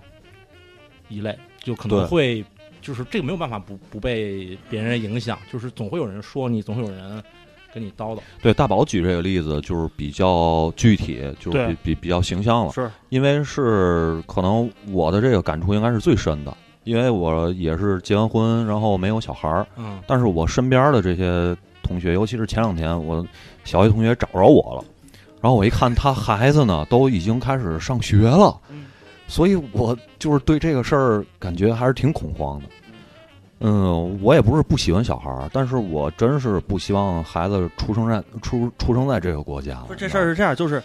[1.09, 2.43] 一类，就可能会
[2.81, 7.21] 就是这个没有办法不不被别人影响，就是总会有人说你，总会有人
[7.73, 8.21] 跟你叨叨。
[8.41, 12.89] 对大宝举这个例子就是比较具体，就是比比比较形象了，是。
[13.09, 20.01] 因为是可能我的这个感触应该是最深的，因为我也是结完婚，然后没有小孩儿，嗯。
[20.07, 23.25] 但是我身边的这些同学，尤其是前两天我
[23.63, 24.83] 小学同学找着我了，
[25.41, 28.85] 然后我一看他孩子呢都已经开始上学了，嗯
[29.27, 32.65] 所以我就是对这个事儿感觉还是挺恐慌的。
[33.59, 39.75] 嗯，我也不是不喜欢小孩儿，但是我真是不希望孩子出生在出出生在这个国家。
[39.87, 40.81] 不是这事儿是这样，就是。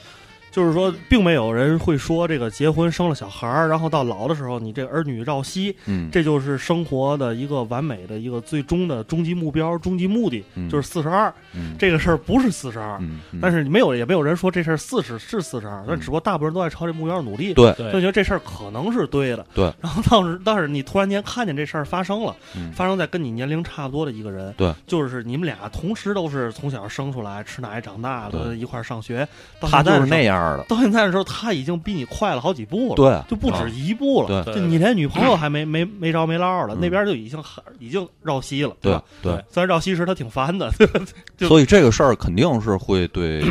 [0.51, 10.69] 就是说，并没有人会说这个结婚生了小孩儿，然后到老的时候，你这儿女绕膝，嗯，这就是生活的一个完美的一个最终的终极目标、终极目的，嗯。
[10.71, 11.33] 就是四十二。
[11.53, 11.77] 嗯。
[11.79, 12.99] 这个事儿不是四十二，
[13.41, 17.73] 但是没有也没有人说这事儿四十是四十二，但嗯只不过大部分人都在朝这目标努力，对。
[17.75, 17.93] 对。
[17.93, 19.47] 就觉得这事儿可能是对的。
[19.55, 22.73] 对，然后当时当时你突然间看见这事儿发生了，嗯。
[22.73, 29.27] 发生在跟你年龄差不多的一个人，对，就是你们俩同时都是从小生出来吃奶长大的，一块儿上学，
[29.61, 34.45] 到他就是那样的，到现在的时候，他已经比你快了好几步了，，对，就不止啊一步了。
[34.45, 39.03] 对就你连女朋友还没没没着没落了，嗯那边就已经很已经绕膝了，对吧？
[39.23, 40.71] 对，虽然绕膝时他挺烦的，
[41.37, 43.43] 就所以这个事儿肯定是会对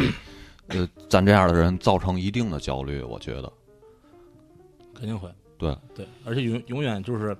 [0.68, 3.52] 呃咱这样的人造成一定的焦虑，我觉得。
[4.94, 5.30] 肯定会。
[5.58, 7.36] 对对，而且永永远就是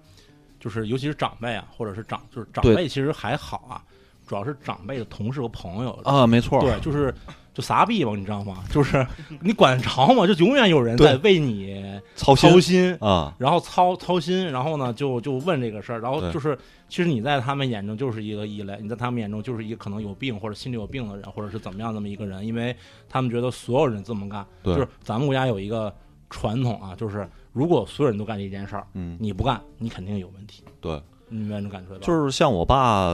[0.60, 3.84] 就是，尤其是长辈啊，或者是长就是长辈，其实还好啊，
[4.26, 5.92] 主要是长辈的同事和朋友。
[6.04, 7.14] 啊，没错，对，就是
[7.56, 8.64] 就撒逼吧，你知道吗？
[8.70, 9.08] 就是
[9.40, 10.28] 你管得着吗？
[10.28, 16.58] 就永远有人在为你操心操心，啊，然后操操心，然后呢就就问这个事儿，然后就是
[16.90, 22.76] 其实你在他们眼中就是一个异类，你在他们眼中就是一个可能有病或者心里有病的人，或者是怎么样那么一个人，因为
[23.08, 25.94] 他们觉得所有人这么干，就是咱们国家有一个
[26.30, 32.00] 传统啊，就是如果所有人都干这件事儿，嗯，你不干，你肯定有问题，对，你明白这种感觉吧？
[32.02, 33.14] 就是像我爸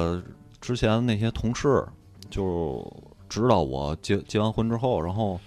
[0.59, 1.85] 之前那些同事，
[2.29, 2.79] 就
[3.31, 5.39] 知道我结结完婚之后，然后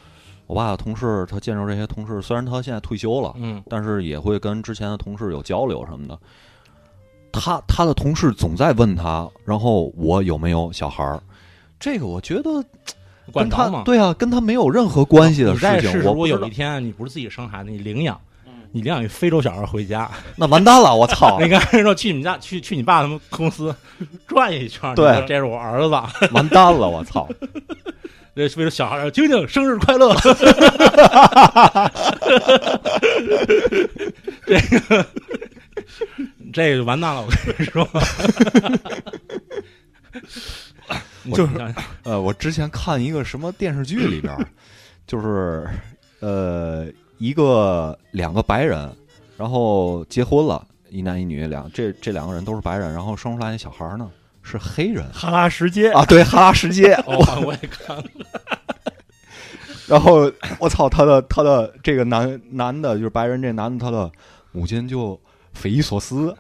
[0.47, 6.19] 我爸的同事他见着这些同事，虽然他现在退休了，嗯，但是也会跟之前的同事有交流什么的。
[7.31, 11.23] 他他的同事总在问他，然后我有没有小孩儿？
[11.79, 12.65] 这个我觉得
[13.35, 13.83] 跟他？
[13.83, 16.01] 对啊，跟他没有任何关系的事情。
[16.01, 18.19] 如果有一天你不是自己生孩子，你领养，
[18.75, 21.39] 你领养一非洲小孩回家，那完蛋了，我操！
[21.41, 23.73] 你 跟人说去你们家去去你爸他们公司
[24.27, 25.91] 转一圈，对这是我儿子，
[26.33, 27.29] 完蛋了，我操！
[28.35, 30.13] 这非洲小孩晶晶生日快乐，
[34.45, 35.07] 这个
[36.53, 37.89] 这个就完蛋了，我跟你说。
[41.33, 44.37] 就是呃，我之前看一个什么电视剧里边，
[45.07, 45.67] 就是
[46.19, 46.87] 呃
[47.19, 48.91] 一个两个白人，
[49.37, 54.11] 然后结婚了，一男一女两这这两个人都是白人，然后生出来那小孩呢
[54.43, 55.05] 是黑人。
[55.13, 55.91] 哈拉什街。
[55.93, 58.05] 啊，对，哈拉什街， 哦，我也看了，
[59.87, 64.11] 然后我操，他的他的这个男男的，就是白人这男的，他的
[64.53, 65.19] 母亲就
[65.53, 66.37] 匪夷所思，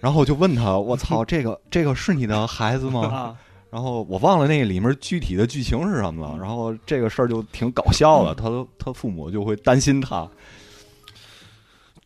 [0.00, 3.36] 然后就问他，我操，这个这个是你的孩子吗？
[3.74, 6.38] 啊，然后我忘了那个里面具体的剧情是什么了。
[6.38, 10.28] 然后这个事儿就挺搞笑的，他的他父母就会担心他。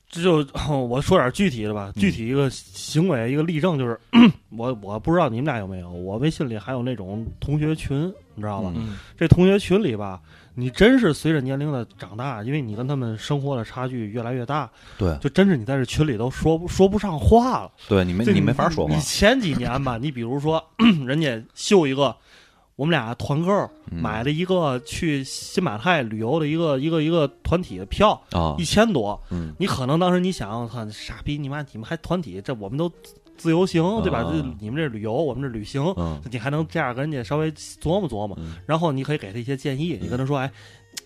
[0.09, 0.47] 这就
[0.89, 4.01] 我说点具体的吧，嗯具体一个行为一个例证就是，
[4.57, 8.73] 我我不知道你们俩有没有，我微信里还有那种同学群，你知道吧？
[8.75, 10.19] 嗯这同学群里吧，
[10.59, 14.69] 你真是随着年龄的长大，因为你跟他们生活的差距越来越大，
[14.99, 17.71] 对就真是你在这群里都说不说不上话了。
[17.89, 19.01] 对，你没就你没法说话你。
[19.01, 20.61] 前几年吧，你比如说
[21.07, 22.17] 人家秀一个，
[22.75, 23.53] 我们俩团购
[23.93, 29.21] 嗯买了一个去新马泰旅游的一个一个一个团体的票，啊一，千多。
[29.31, 32.91] 嗯你可能当时你想，我操傻逼，你妈你们还团体，这我们都
[33.39, 34.19] 自由行对吧？
[34.19, 40.51] 啊这你们这旅游，我们这旅行，嗯你还能这样跟人家稍微琢磨琢磨，嗯然后你可以给他一些建议，你跟他说，哎，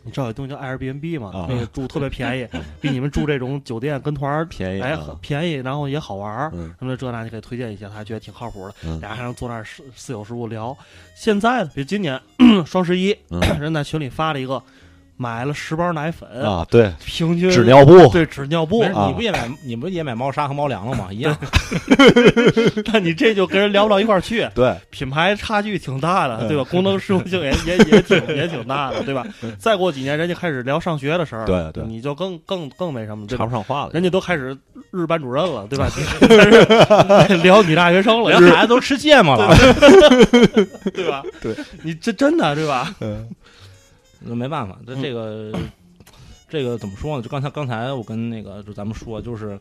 [0.02, 1.30] 你知道有东西叫 Airbnb 吗？
[1.34, 2.48] 啊那个住特别便宜，
[2.80, 6.50] 比你们住这种酒店跟团便宜哎便宜，然后也好玩儿。
[6.54, 8.74] 嗯什么的这那，你可以推荐一些，他觉得挺靠谱的。
[8.84, 10.76] 嗯俩人还能坐那儿四四有十无聊。
[11.14, 12.20] 现在呢，比如今年
[12.66, 14.60] 双十一，嗯 人在群里发了一个，
[15.22, 21.08] 买了十包奶粉，啊，对，平均纸尿布对纸尿布，啊你不也买你不也买猫砂和猫粮了吗？
[21.12, 21.36] 一样，
[22.92, 26.64] 但你这就跟人聊不到一块儿去，对，品牌差距挺大的，嗯对吧？
[26.70, 29.24] 功能实用性也也也挺也挺大的，对吧？
[29.58, 33.50] 再过几年，人家开始聊上学的事儿，对对你就更更更没什么，插不？
[33.52, 33.90] 上话了。
[33.92, 34.56] 人家都开始
[34.90, 35.88] 日班主任了，对吧？
[37.44, 39.54] 聊女大学生了，人孩子都吃芥末了，
[40.92, 41.22] 对吧？
[41.40, 42.92] 对，你这真的对吧？
[43.00, 43.28] 嗯
[44.24, 45.52] 那没办法，那这个
[46.48, 47.22] 这个怎么说呢？
[47.22, 49.58] 就刚才刚才我跟那个就咱们说，就是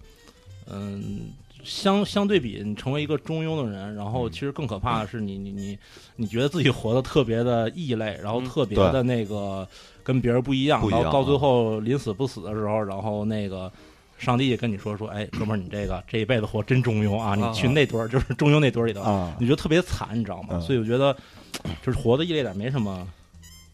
[0.67, 1.31] 嗯。
[1.63, 5.77] 相相对比，你成为一个中庸的人，然后其实更可怕的是你你你
[6.15, 9.67] 你觉得自己活得特别的异类，然后嗯特别的那个
[10.03, 13.71] 跟别人不一样，不一样啊到到最后临死不死的时候，然后那个
[14.17, 20.49] 上帝也跟你说说，哎，哥们儿，你这个这一辈子活真中庸啊，你去那堆儿就是中庸那堆儿里头，啊你觉得特别惨，你知道吗？
[20.53, 21.15] 嗯所以我觉得
[21.85, 23.07] 就是活的异类点没什么，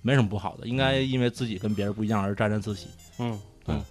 [0.08, 2.88] 没什么不好的，应该因为自己跟别人不一样而沾沾自喜。
[3.20, 3.84] 嗯对嗯，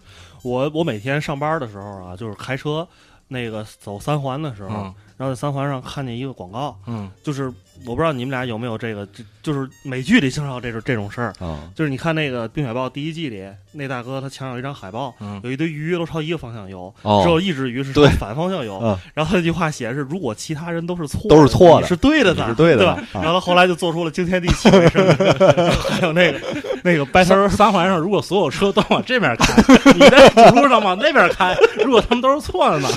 [0.43, 2.89] 我我每天上班的时候啊，就是开车
[3.29, 4.95] 那个走三环的时候，嗯。
[5.19, 7.11] 然后在三环上看见一个广告，嗯。
[7.23, 7.53] 就是
[7.85, 11.33] 我不知道你们俩有没有这个，就就是美剧里经常有这种这种事儿。
[11.39, 18.79] 啊就是你看那个《冰雪暴》第一季里，那大哥他墙上有一张海报，嗯有一堆鱼都朝一个方向游，哦只有一只鱼是朝对反方向游。
[18.83, 22.93] 嗯然后那句话写的是：如果其他人都是错的，都是错的你是对的呢，是对的吧？
[23.13, 25.17] 啊然后他后来就做出了惊天地泣鬼神，
[25.91, 26.41] 还有那个
[26.83, 29.63] 那个白头三三环上如果所有车都往这边开，
[29.95, 32.89] 你在主路上往那边开，如果他们都是错的呢？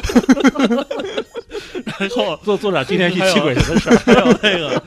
[1.99, 3.95] 然后做做点惊天地泣鬼神的事儿。
[4.05, 4.79] 还有那个《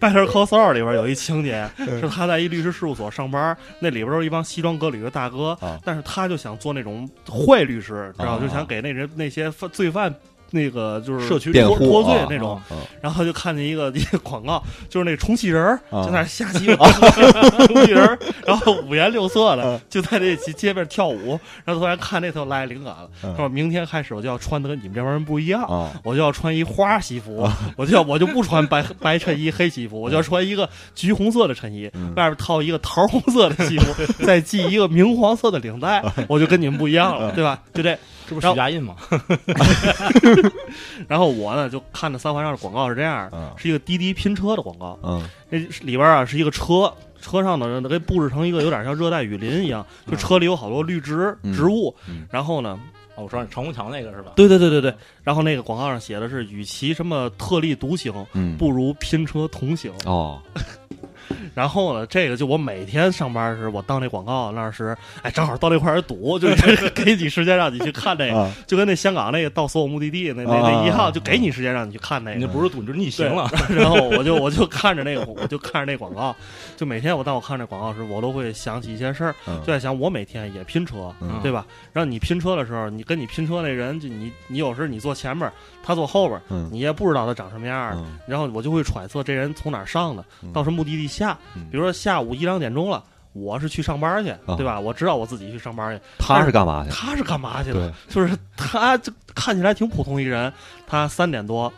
[0.00, 10.14] Better Call Saul》里边有一情节，是他在一律师事务所上班，那里边都是一帮西装革履的大哥，啊但是他就想做那种坏律师，知道，啊就想给那人那些犯罪犯。
[10.52, 16.86] 那个就是社区脱脱罪啊那种，啊然后就看见一个 一个广告，就是那个充气人儿在那儿瞎鸡巴
[17.66, 19.80] 充气人儿，然后五颜六色的啊。
[19.88, 32.12] 就在这街街边跳舞，然后突然看那头来灵感了，嗯说明天开始我就要穿的跟你们这帮人不一样，啊我就要穿一花西服，我就要我就不穿白白衬衣黑西服，我就要穿一个橘红色的衬衣，嗯。
[32.14, 37.58] 外边套一个桃红色的西服，再系一个明黄色的领带，我就跟你们不一样了，对吧？
[37.72, 37.98] 就这。
[38.28, 38.96] 这不是许家印吗？
[41.08, 46.92] 然后我呢就看着三环上的广告是这样，嗯是一个滴滴拼车的广告，嗯那里边啊是一个车。
[47.24, 52.76] 车上的人给布置成一个有点像热带雨林一样，就车里有好多绿植嗯植物，嗯然后呢，
[53.14, 54.32] 哦，我说长虹桥那个是吧？
[54.34, 54.92] 对对对对对，
[55.22, 59.92] 然后那个广告上写的是，与其什么特立独行，嗯不如拼车同行。
[60.04, 60.42] 哦
[61.54, 72.52] 然后呢，这个就我每天上班时，我到那广告那儿时，哎，正好到那块儿堵，就 是给你时间让你去看这个，啊就跟那香港那个到所有目的地那那啊那一样，就给你时间让你去看那你那。
[72.52, 73.50] 不是堵，你就是逆行了。
[73.70, 76.34] 然后我就我就看着那个，我就看着那广告，
[76.76, 81.64] 就每天我当我看这广告时，我都会想起一些事儿，嗯就在想我每天也拼车，嗯对吧？
[81.94, 85.50] 然后你拼车的时候，你跟你拼车那人，就你你有时你坐前面，
[85.82, 91.21] 他坐后边，嗯你也不知道他长什么样然后我就会揣测这人从哪儿上的，嗯到什么目的地下。
[91.54, 93.02] 嗯比如说下午一两点钟了，
[93.32, 94.78] 我是去上班去，啊对吧？
[94.78, 96.90] 我知道我自己去上班去，他是干嘛去？
[96.90, 97.94] 他是干嘛去对的？
[98.08, 100.52] 就是他就看起来挺普通一人，
[100.86, 101.72] 他三点多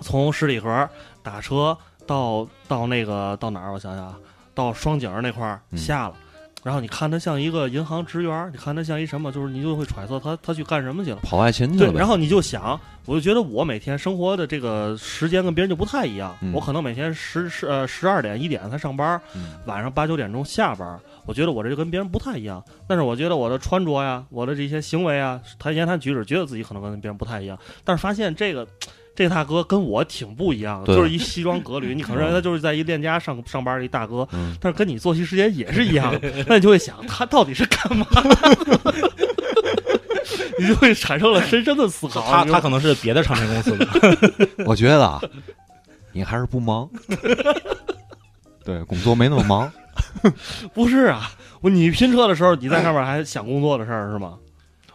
[0.00, 0.88] 从十里河
[1.22, 1.76] 打车
[2.06, 3.72] 到到那个到哪儿？
[3.72, 4.16] 我想想啊，
[4.54, 6.14] 到双井儿那块儿嗯下了。
[6.62, 11.16] 然后你看他像一个银行职员，你看他像一什么，就是你就会揣测他他去干什么去了。
[11.22, 11.98] 跑外勤去对了，对。
[11.98, 16.36] 然后你就想，我就觉得我每天生活的这个时间跟别人就不太一样。
[16.42, 21.00] 嗯我可能每天十十呃十二点一点才上班，嗯晚上八九点钟下班。
[21.24, 22.62] 我觉得我这就跟别人不太一样。
[22.86, 27.58] 但是我觉得我的穿着呀，我的这些行为啊，谈言谈举止，觉得自己可能跟别人不太一样。
[27.84, 28.66] 但是发现这个。
[29.20, 38.94] 这大哥跟我挺不一样的，就是一西装革履， 你可能认为他就是在一链家上上班的一大哥，嗯，但是跟你作息时间也是一样的，那你就会想他到底是干嘛的？
[40.58, 42.22] 你就会产生了深深的思考。
[42.22, 43.86] 他他可能是别的唱片公司的，
[44.64, 45.20] 我觉得啊，
[46.12, 46.88] 你还是不忙，
[48.64, 49.70] 对，工作没那么忙。
[50.72, 54.38] 不是啊，我你拼车的时候，你在上面还想工作的事儿是吗？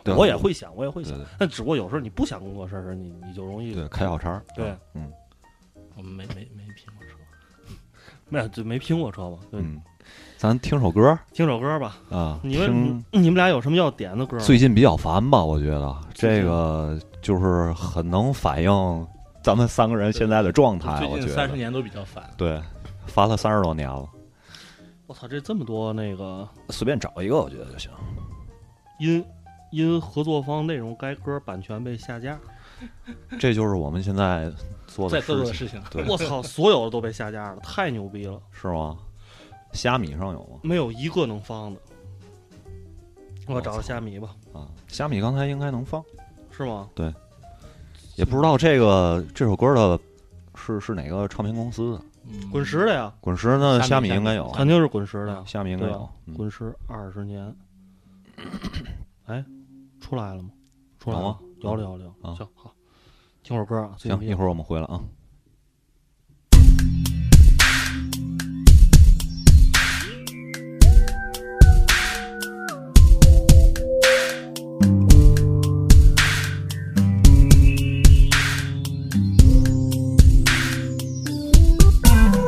[0.06, 4.42] 对我也会想，我也会想对对，但只不过有时候你不想工作的事儿时，你你就容易对，开小差。
[4.56, 5.12] 对，嗯
[5.98, 7.16] 我们没没没拼过车。
[8.30, 9.38] 没有就没拼过车吧。
[9.52, 9.82] 对，嗯，
[10.38, 11.98] 咱听首歌听首歌吧。
[12.10, 14.38] 啊，你们你们俩有什么要点的歌？
[14.40, 15.44] 最近比较烦吧？
[15.44, 19.08] 我觉得这个就是很能反映
[19.44, 20.98] 咱们三个人现在的状态。
[20.98, 22.24] 最我觉得近三十年都比较烦。
[22.36, 22.60] 对，
[23.06, 24.10] 烦了三十多年了，
[25.08, 27.92] 我操，这这么多那个随便找一个我觉得就行。
[29.00, 29.24] 因
[29.76, 32.40] 因合作方内容该歌版权被下架，
[33.40, 34.52] 这就是我们现在
[34.88, 38.98] 做的在做的事情，对，我操，所有的都被下架了，太牛逼了，是吗？
[39.74, 40.60] 虾米上有吗？
[40.64, 41.80] 没有一个能放的。
[43.48, 46.04] 我找找虾米吧，啊，虾米刚才应该能放，
[46.50, 46.90] 是吗？
[46.96, 47.14] 对
[48.16, 50.00] 也不知道这个这首歌的
[50.56, 52.02] 是是哪个唱片公司的。
[52.28, 53.80] 嗯滚石的呀，滚石呢？
[53.84, 55.44] 虾米应该有，肯定是滚石的呀。
[55.46, 57.56] 虾米应该有滚石二十年，
[59.28, 59.46] 哎，
[60.06, 60.50] 出来了吗？
[61.00, 62.30] 出来吗，摇了摇了摇。
[62.30, 62.72] 啊行，好，
[63.42, 63.96] 听会儿歌啊。
[63.98, 65.02] 行，一会儿儿我们回来啊。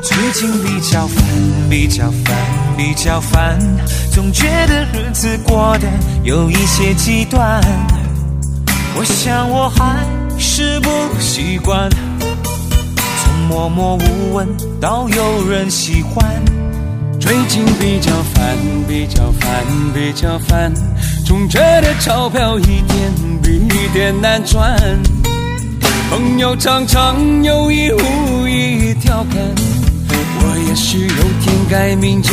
[0.04, 3.58] 最近比较烦，比较烦，比较烦，
[4.14, 5.88] 总觉得日子过得
[6.24, 7.60] 有一些极端。
[8.96, 10.06] 我想我还
[10.38, 14.48] 是不习惯，从默默无闻
[14.80, 16.24] 到有人喜欢。
[17.20, 18.56] 最近比较烦，
[18.88, 20.72] 比较烦，比较烦，
[21.26, 23.12] 总觉得钞票一点
[23.42, 24.78] 比一点难赚。
[26.12, 29.42] 朋友常常有意无意调侃，
[30.40, 32.32] 我也许有天改名叫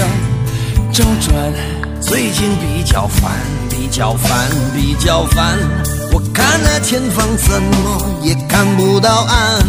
[0.94, 1.52] 周转。
[2.00, 3.32] 最近比较烦，
[3.68, 5.58] 比较烦，比较烦。
[6.12, 9.66] 我看那前方怎么也看不到岸，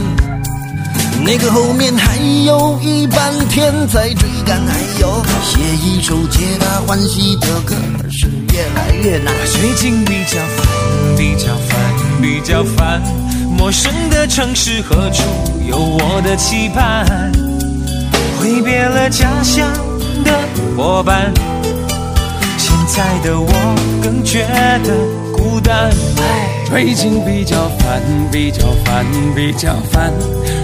[1.23, 7.73] 那个后面还有一半天在追赶，还有写一首皆大欢喜的歌
[8.11, 9.33] 是越来越难。
[9.47, 13.01] 最近比较烦，比较烦，比较烦。
[13.49, 15.23] 陌生的城市何处
[15.67, 17.31] 有我的期盼？
[18.37, 19.67] 挥别了家乡
[20.75, 21.31] 伙伴，
[22.57, 23.49] 现在的我
[24.03, 24.45] 更觉
[24.83, 24.93] 得
[25.31, 25.89] 孤单。
[26.65, 30.11] 最近比较烦，比较烦，比较烦。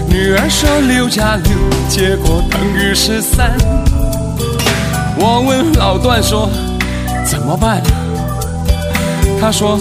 [0.06, 1.52] 女儿说六加六，
[1.88, 3.56] 结果等于十三。
[5.16, 6.50] 我问老段说
[7.24, 7.82] 怎么办？
[9.40, 9.78] 他说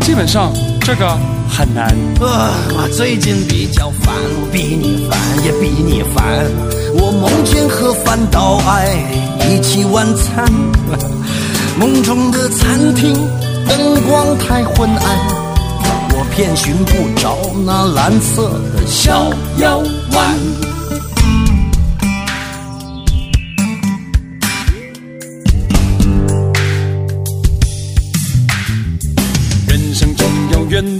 [0.00, 1.18] 基本上这个
[1.56, 1.86] 很难。
[2.20, 6.44] 啊，我最近比较烦，我比你烦也比你烦。
[6.98, 8.90] 我梦见和范岛爱
[9.48, 10.44] 一起晚餐，
[11.78, 13.14] 梦中的餐厅
[13.68, 15.18] 灯光太昏暗，
[16.16, 19.78] 我偏寻不着那蓝色的小药
[20.12, 20.36] 丸。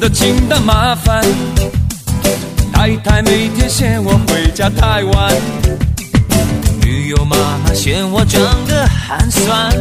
[0.05, 1.25] 永远的麻烦，
[2.75, 5.33] 太太每天嫌我回家太晚，
[6.83, 7.35] 女友妈
[7.65, 9.73] 妈嫌我长得寒酸。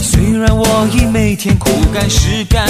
[0.00, 2.66] 虽然我已每天苦干实干，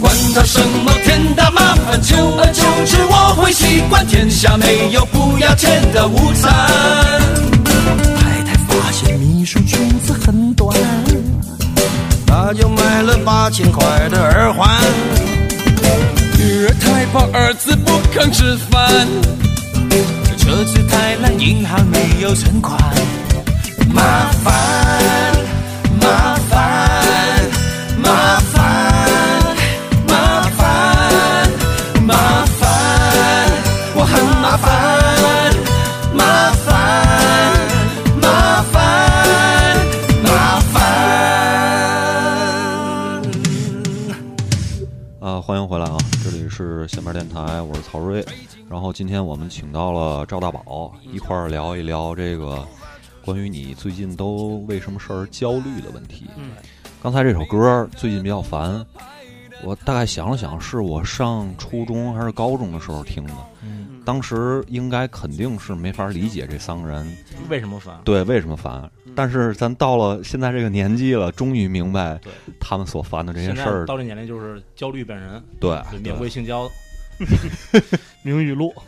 [0.00, 4.04] 管他什么天大麻烦，久而久之我会习惯。
[4.08, 6.52] 天下没有不要钱的午餐。
[8.16, 10.76] 太太发现秘书裙子很短，
[12.56, 14.68] 又买了八千块的耳环。
[16.38, 19.06] 女儿太胖，儿子不肯吃饭。
[20.38, 22.78] 车子太烂，银行没有存款。
[23.92, 24.02] 麻
[24.42, 24.52] 烦，
[47.04, 48.24] 面电台，我是曹睿。
[48.66, 52.66] 然后今天我们请到了赵大宝，一块儿聊一聊这个
[53.22, 56.26] 关于你最近都为什么事儿焦虑的问题。
[56.38, 56.52] 嗯
[57.02, 58.82] 刚才这首歌最近比较烦，
[59.62, 63.34] 我大概想了想，是我上初中还是高中的时候听的。
[63.62, 67.06] 嗯，当时应该肯定是没法理解这三个人
[67.50, 68.00] 为什么烦？
[68.06, 72.18] 对为什么烦，但是咱到了现在这个年纪了，终于明白
[72.58, 73.84] 他们所烦的这些事儿。
[73.84, 76.66] 到这年龄就是焦虑本人，对对，免费性交，
[78.22, 78.74] 明语录。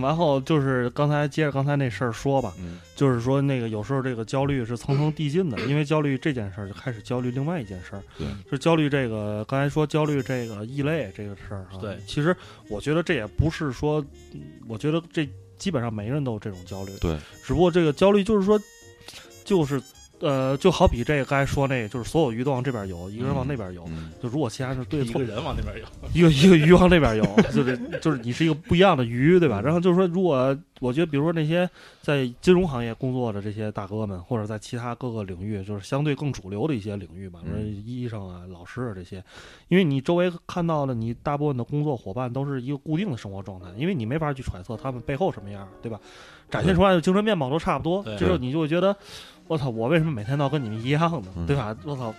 [0.00, 11.76] 然后就是刚才接着刚才那事儿说吧，嗯就是说那个有时候这个焦虑是层层递进的，因为焦虑这件事儿就开始焦虑另外一件事儿，对，就是焦虑这个刚才说焦虑这个异类这个事儿啊。
[11.80, 12.34] 对其实
[12.68, 14.00] 我觉得这也不是说，
[14.32, 18.58] 嗯我觉得这基本上每个人都有这种焦虑，对，只不过这个焦虑就是说，
[19.44, 19.82] 就是
[20.24, 23.84] 呃，就好比这个刚才说那个，就是所有鱼都往这边游，一个人往那边游。
[23.88, 29.60] 嗯就如果其他是对错一个，人往那边游，一个一个鱼往那边游，就是就是你是一个不一样的鱼，对吧？
[29.60, 31.68] 然后就是说，如果我觉得，比如说那些
[32.00, 39.22] 在金融行业工作的这些大哥们，或者在其他各个领域，就是相对更主流的一些领域吧，比如说嗯医生啊、老师啊这些，
[39.68, 46.00] 因为你周围看到的，你大部分的工作伙伴都是一个固定的生活状态，因为你没法去揣测他们背后什么样，对吧？
[46.50, 48.94] 展现出来的精神面貌都差不多，对这时候你就会觉得，
[49.46, 51.22] 我操，我为什么每天都要跟你们一样呢？
[51.36, 51.76] 嗯对吧？
[51.84, 52.14] 我操，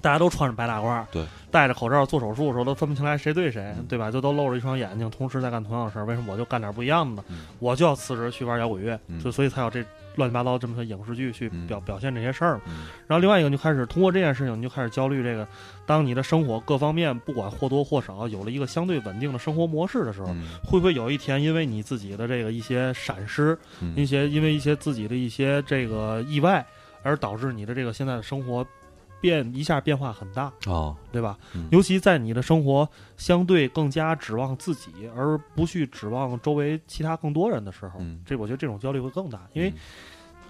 [0.00, 4.10] 大家都穿着白大褂，对，戴着口罩做手术的时候都分不清来谁对谁，嗯对吧？
[4.10, 7.24] 就都露着一双眼睛，同时在干同样的事儿，为什么我就干点不一样的呢？
[7.30, 9.84] 嗯我就要辞职去玩摇滚乐，嗯就所以才有这
[10.18, 11.66] 乱七八糟这么个影视剧去嗯。
[11.66, 12.60] 表、表现这些事儿
[13.06, 15.48] 然后另外一个，就开始通过这件事情，你就开始焦虑这个，
[15.86, 20.48] 当你的生活各方面不管或多或少有了一个相对稳定的生活模式的时候，嗯。
[20.64, 23.94] 会不会有一天因为你自己的这个一些闪失，嗯。
[23.96, 26.66] 一些因为一些自己的一些这个意外，
[27.02, 28.66] 而导致你的这个现在的生活
[29.20, 31.36] 变一下变化很大，哦，对吧？
[31.54, 31.66] 嗯。
[31.70, 38.20] 尤其在你的生活相对更加指望自己，而不去指望周围其他更多人的时候，嗯。
[38.24, 39.72] 这我觉得这种焦虑会更大，因为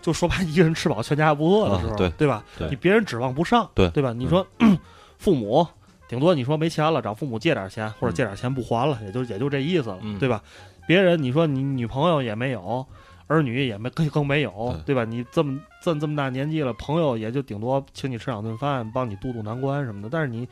[0.08, 2.42] 就说白，一个人吃饱全家不饿的时候，啊对吧？
[2.58, 4.12] 对你别人指望不上，对对吧？
[4.12, 4.46] 你说、
[5.18, 5.66] 父母。
[6.08, 10.42] 顶多你说没钱了，找父母借点钱，或者借点钱不还了，也就也就这意思了，嗯对吧？
[10.86, 12.86] 别人你说你女朋友也没有，
[13.26, 15.04] 儿女也没更更没有，对对吧？
[15.04, 20.08] 你这么这么这么大年纪了，朋友也就顶多请你吃两顿饭，帮你渡渡难关什么的。
[20.10, 20.48] 但是你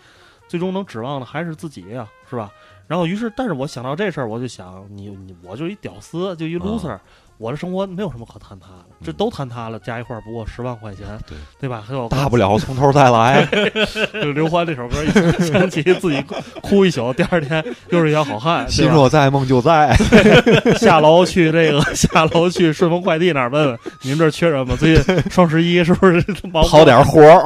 [0.46, 2.52] 最终能指望的还是自己呀、是吧？
[2.86, 6.98] 然后于是，但是我想到这事儿，我就想，你你我就一屌丝，就一 loser，、
[7.38, 11.84] 我的生活没有什么可坍塌的，这都坍塌了，加一块儿不过十万块钱，对对吧？
[11.86, 13.46] 还有大不了从头再来。
[14.22, 15.10] 就刘欢这首歌一
[15.46, 16.24] 想起，自己
[16.62, 18.88] 哭一宿，第二天又是一条好汉，心？
[18.88, 19.94] 若在，梦就在。
[20.80, 24.74] 下楼去这个下楼去顺丰快递那儿问问，你们这儿缺人吗？
[24.78, 26.14] 最近双十一是不是
[26.50, 27.44] 忙不跑点活儿，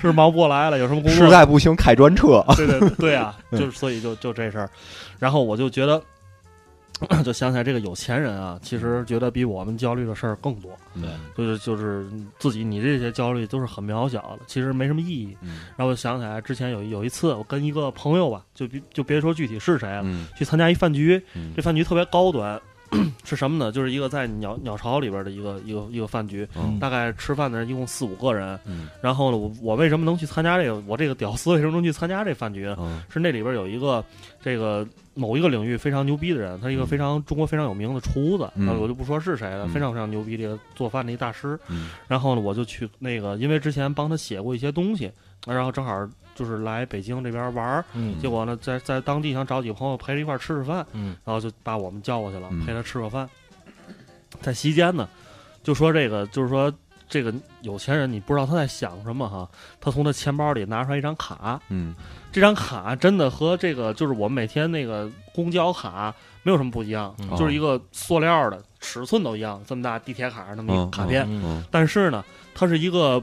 [0.00, 0.78] 是忙不过来了？
[0.78, 2.44] 有什么工作实在不行开专车。
[2.56, 4.68] 对对对啊，就是所以就就这事儿，
[5.20, 6.02] 然后我就觉得，
[7.24, 12.06] 就想起来这个有钱人啊，其实觉得比我们焦虑的事儿更多，对，就是就是
[12.38, 15.36] 自己你这些焦虑都是很渺小的，其实没什么意义。
[15.40, 22.60] 嗯然后我就想起来之前有有一次，我跟一个朋友吧，就别就别说具体是谁了，嗯去参加一饭局，嗯这饭局特别高端。
[23.24, 23.72] 是什么呢？
[23.72, 28.58] 就是一个在鸟鸟巢里边的一个一个一个饭局，嗯大概吃饭的人一共四五个人。
[28.66, 30.82] 嗯然后呢，我我为什么能去参加这个？
[30.86, 32.64] 我这个屌丝为什么能去参加这饭局
[33.08, 34.04] 是那里边有一个
[34.40, 41.58] 这个某一个领域非常牛逼的人，他是一个非常中国非常有名的厨子，我就不说是谁了，嗯非常非常牛逼这个做饭的一大师。
[41.68, 45.10] 嗯然后呢，我就去那个，因为之前帮他写过一些东西，
[45.46, 48.18] 然后正好就是来北京这边玩儿，嗯。
[48.20, 51.16] 结果呢，在在当地想找几个朋友陪着一块儿吃吃饭，嗯。
[51.24, 52.64] 然后就把我们叫过去了，嗯。
[52.64, 53.28] 陪他吃个饭。
[54.40, 55.08] 在席间呢，
[55.62, 56.72] 就说这个，就是说
[57.08, 59.48] 这个有钱人，你不知道他在想什么哈。
[59.80, 61.94] 他从他钱包里拿出来一张卡，嗯。
[62.32, 67.36] 这张卡真的和这个就是我们每天那个公交卡没有什么不一样，嗯。
[67.36, 71.62] 就是一个塑料的，尺寸都一样，这么大地铁卡那么一嗯个卡片，嗯。
[71.70, 72.24] 但是呢，
[72.54, 73.22] 它是一个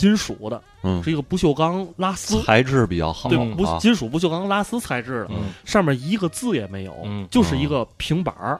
[0.00, 2.40] 金属的，嗯，是一个不锈钢拉丝。
[2.42, 8.58] 材质比较好，对，嗯不啊金属不锈钢拉丝材质的，嗯上面一个字也没有，嗯就是一个平板儿，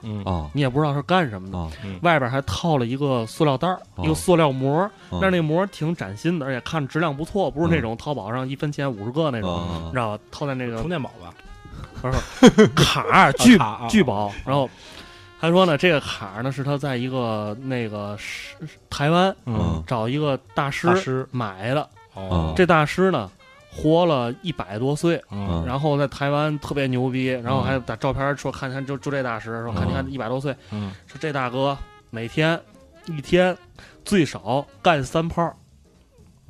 [0.53, 1.57] 你也不知道是干什么的。
[1.57, 1.71] 啊，
[2.03, 10.23] 外边还套了一个塑料袋儿，哦一个塑料膜，嗯但是那膜挺崭新的，而且看着质量不错，不是那种淘宝上一分钱五十个那种，嗯你知道吧？
[10.31, 11.33] 套在那个充电宝吧，
[12.75, 14.69] 卡儿巨巨薄，然后
[15.41, 18.55] 他说呢，这个卡儿呢是他在一个那个是
[18.91, 19.83] 台湾嗯。
[19.87, 23.31] 找一个大师大师买的，哦，这大师呢
[23.71, 25.21] 活了一百多岁。
[25.31, 30.93] 嗯然后在台湾特别牛逼，然后还打照片说看看就就这大师说看你看一百多岁，嗯。
[31.07, 31.77] 说这大哥
[32.11, 32.61] 每天
[33.07, 33.57] 一天
[34.05, 35.57] 最少干三炮，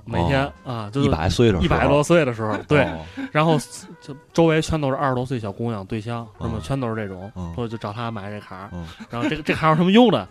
[0.04, 3.58] 每天啊，就一是百岁的时候一百多岁的时候，对，哦然后
[4.00, 8.70] 就周围全都是二十多岁小姑娘对象，什么嗯全都是这种嗯，说就找他买这卡
[9.08, 10.26] 然后这个这卡有什么用呢？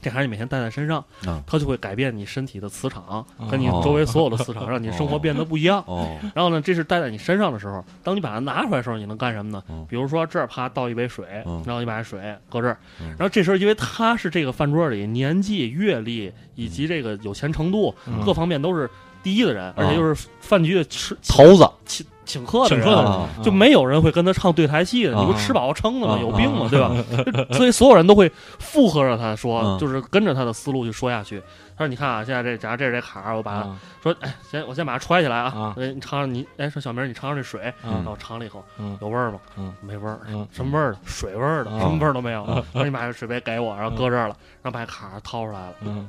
[0.00, 5.82] 这还是你每天带在身上嗯，它就会改变你身体的磁场，跟你哦周围所有的磁场，让你生活变得不一样。
[5.86, 6.16] 哦。
[6.34, 9.84] 然后呢，这是带在你身上的时候，当你把它拿出来的时候，你能干什么呢嗯？
[9.88, 18.22] 比如说这儿啪倒一杯水，嗯然后你把水搁这儿，嗯然后这时候因为他是这个饭桌里年纪、阅历以及这个有钱程度嗯。
[18.24, 18.88] 各方面都是
[19.26, 21.68] 第一的人，而且又是饭局的吃 头子。
[21.84, 25.20] 请请客的人请客的就没有人会跟他唱对台戏的，啊。
[25.24, 26.14] 你不吃饱撑的吗？
[26.14, 26.68] 啊有病吗？
[26.70, 26.92] 对吧？
[27.56, 29.78] 所以所有人都会附和着他说，嗯。
[29.80, 31.40] 就是跟着他的思路去说下去。
[31.76, 33.76] 他说：“你看啊，现在这假如这是这卡儿，我把它啊。
[34.02, 35.74] 说，哎，先我先把它揣起来啊。
[35.76, 37.92] 你尝尝你，哎，说小明你尝尝这水，嗯。
[37.96, 38.96] 然后尝了以后嗯。
[39.02, 39.38] 有味儿吗？
[39.56, 39.72] 嗯。
[39.82, 40.08] 没味
[40.52, 40.98] 什么味儿的？
[41.04, 42.44] 水味儿的，啊什么味儿都没有。
[42.46, 46.08] 然后你把这水杯给我，然后搁这儿了，然后把卡儿掏出来了，嗯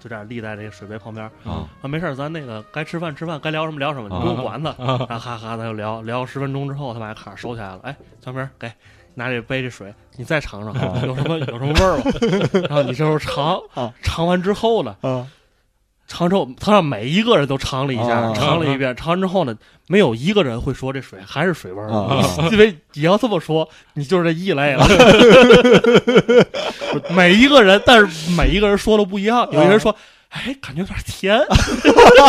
[0.00, 1.24] 就这样立在这个水杯旁边。
[1.44, 4.70] 啊啊，没事儿，咱那个该吃饭吃饭，该聊什么聊什么，你啊不用管他。
[4.70, 7.80] 啊然后哈哈，咱就聊聊十分钟之后，他把卡收起来了。
[7.84, 7.94] 哎，
[8.24, 8.70] 小明，给
[9.14, 12.04] 拿这杯这水，你再尝尝，有什么有什么味儿吗？
[12.68, 15.26] 然后你这时候尝啊，尝完之后呢，啊
[16.12, 19.56] 尝之后他让每一个人都尝了一下，啊尝了一遍，尝完之后呢，
[19.86, 21.88] 没有一个人会说这水还是水味儿
[22.50, 24.84] 因为你要这么说，你就是这异类了。
[27.14, 29.94] 每一个人，但是每一个人说的不一样，有些人说。
[30.30, 31.36] 哎，感觉有点甜，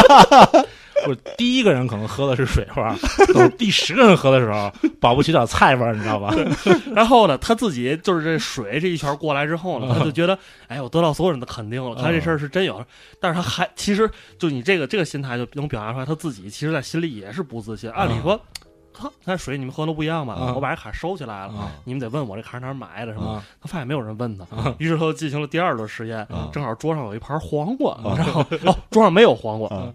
[1.05, 2.95] 不是第一个人可能喝的是水味儿，
[3.33, 6.33] 等第十个人喝的时候，保不齐点菜味儿，你知道吧？
[6.95, 10.37] 然后呢，他自己就是这水这一圈过来之后呢，他就 觉得，
[10.67, 12.83] 哎，我得到所有人的肯定了，他这事儿是真有。
[13.19, 17.89] 但是他还其实就你这个这个心态就能表达出来，他自己其实在心里也是不自信。
[17.91, 18.39] 按理说，
[18.93, 20.35] 他那水你们喝的不一样吧？
[20.39, 23.31] 嗯我把这卡收起来了，啊你们得问我这卡哪儿买的什么？
[23.31, 26.49] 啊他发现没有人问他啊，于是他就进行了第二轮实验啊。
[26.51, 29.93] 正好桌上有一盘黄瓜，然后哦，桌上没有黄瓜啊。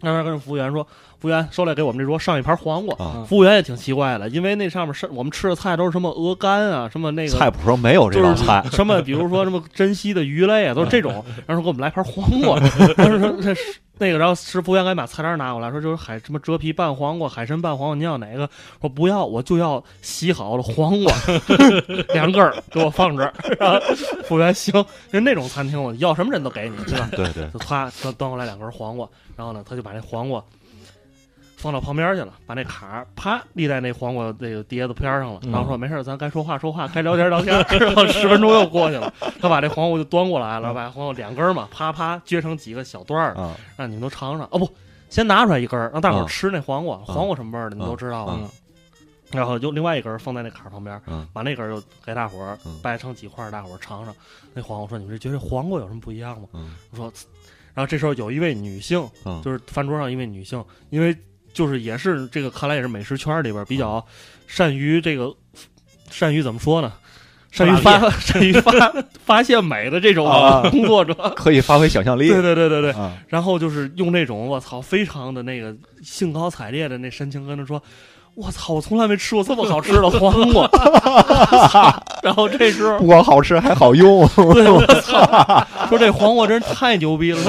[0.00, 0.86] 那边跟服务员说
[1.20, 3.24] ：“服务员，收来给我们这桌上一盘黄瓜。”啊！
[3.28, 11.12] 服务员也挺奇怪的，因为那上面是我们吃的菜都是什么鹅肝啊，什么那个菜谱上没有这就是道菜，什么，比如说什么珍稀的鱼类啊，都是这种。
[11.46, 12.58] 然后说给我们来盘黄瓜，
[12.96, 18.48] 然后说这是那个，然后师服务员赶紧把菜单拿过来，说就是海什么折皮拌黄瓜、海参拌黄瓜，你要哪个？
[18.80, 21.12] 说不要，我就要洗好的黄瓜，
[22.14, 23.34] 两根儿给我放这儿。
[23.58, 23.80] 然后
[24.24, 24.72] 服务员行，
[25.12, 27.08] 就那种餐厅我要什么人都给你，对吧？
[27.10, 30.40] 对对，就他端端过来两根黄瓜，然后呢，他就把那黄瓜
[31.60, 43.34] 放到旁边去了，把那卡啪立在那黄瓜那个碟子边上了，嗯然后说没事，咱该说话说话，该聊天聊天， 然后十分钟又过去了，他把这黄瓜就端过来了，把黄瓜两根嘛，啪啪撅成几个小段
[43.76, 44.46] 让你们都尝尝。
[44.52, 44.70] 哦不，
[45.10, 48.36] 先拿出来一根，让大伙吃那黄瓜，黄瓜什么味儿的你都知道吧？
[48.40, 48.48] 嗯
[49.30, 54.14] 然后就另外一根放在那坎儿旁边，嗯把那根儿又给大伙掰成几块，大伙儿尝尝。
[54.54, 57.12] 那黄瓜说：“你们这觉得黄瓜有什么不一样吗？”嗯我说，
[57.74, 61.14] 然后这时候有一位女性，嗯就是饭桌上一位女性，因为
[61.52, 64.04] 就是也是这个看来也是美食圈里边比较
[64.46, 65.34] 善于这个
[66.10, 66.92] 善于怎么说呢？
[67.50, 68.72] 善于发善于发
[69.24, 72.28] 发现美的这种啊工作者，可以发挥想象力。
[72.28, 77.82] 对对对对对，啊然后就是用那种我操非常的那个兴高采烈的那神情跟他说。
[78.38, 78.74] 我操！
[78.74, 80.70] 我从来没吃过这么好吃的黄瓜，
[82.22, 84.24] 然后这时候不光好吃还好用。
[84.54, 85.66] 对，我操！
[85.88, 87.42] 说这黄瓜真是太牛逼了。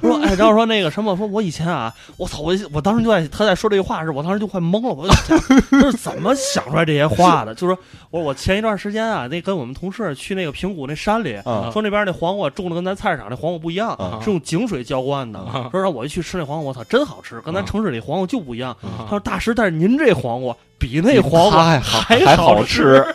[0.00, 5.36] 说说哎，然后说那个什么，说我以前啊，我操，我我当时就在他在说这句话时，我当时就快懵了，我就想，
[5.68, 7.52] 这是怎么想出来这些话的？
[7.52, 15.40] 就是说我我前一段时间啊，那跟我们同事去那个平谷那山里，啊说那边那黄瓜种的跟咱菜市场那黄瓜不一样，啊是用井水浇灌的。
[15.40, 18.76] 啊说让我一去吃那黄瓜，我操，真好吃，跟咱啊城市里黄瓜就不一样。
[18.80, 23.04] 他啊说大师，但是您这黄瓜比那黄瓜还好还好好吃。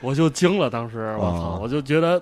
[0.00, 2.20] 我就惊了，当时我操，啊我就觉得，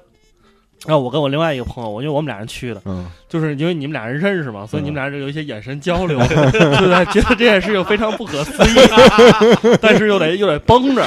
[0.86, 7.04] 然后我跟我另外一个朋友，我因为我们俩人去的，嗯就是因为你们俩人认识嘛，所以你们俩人有一些眼神交流， 对不对？
[7.06, 8.74] 觉得这件事情非常不可思议，
[9.80, 11.02] 但是又得又得绷着，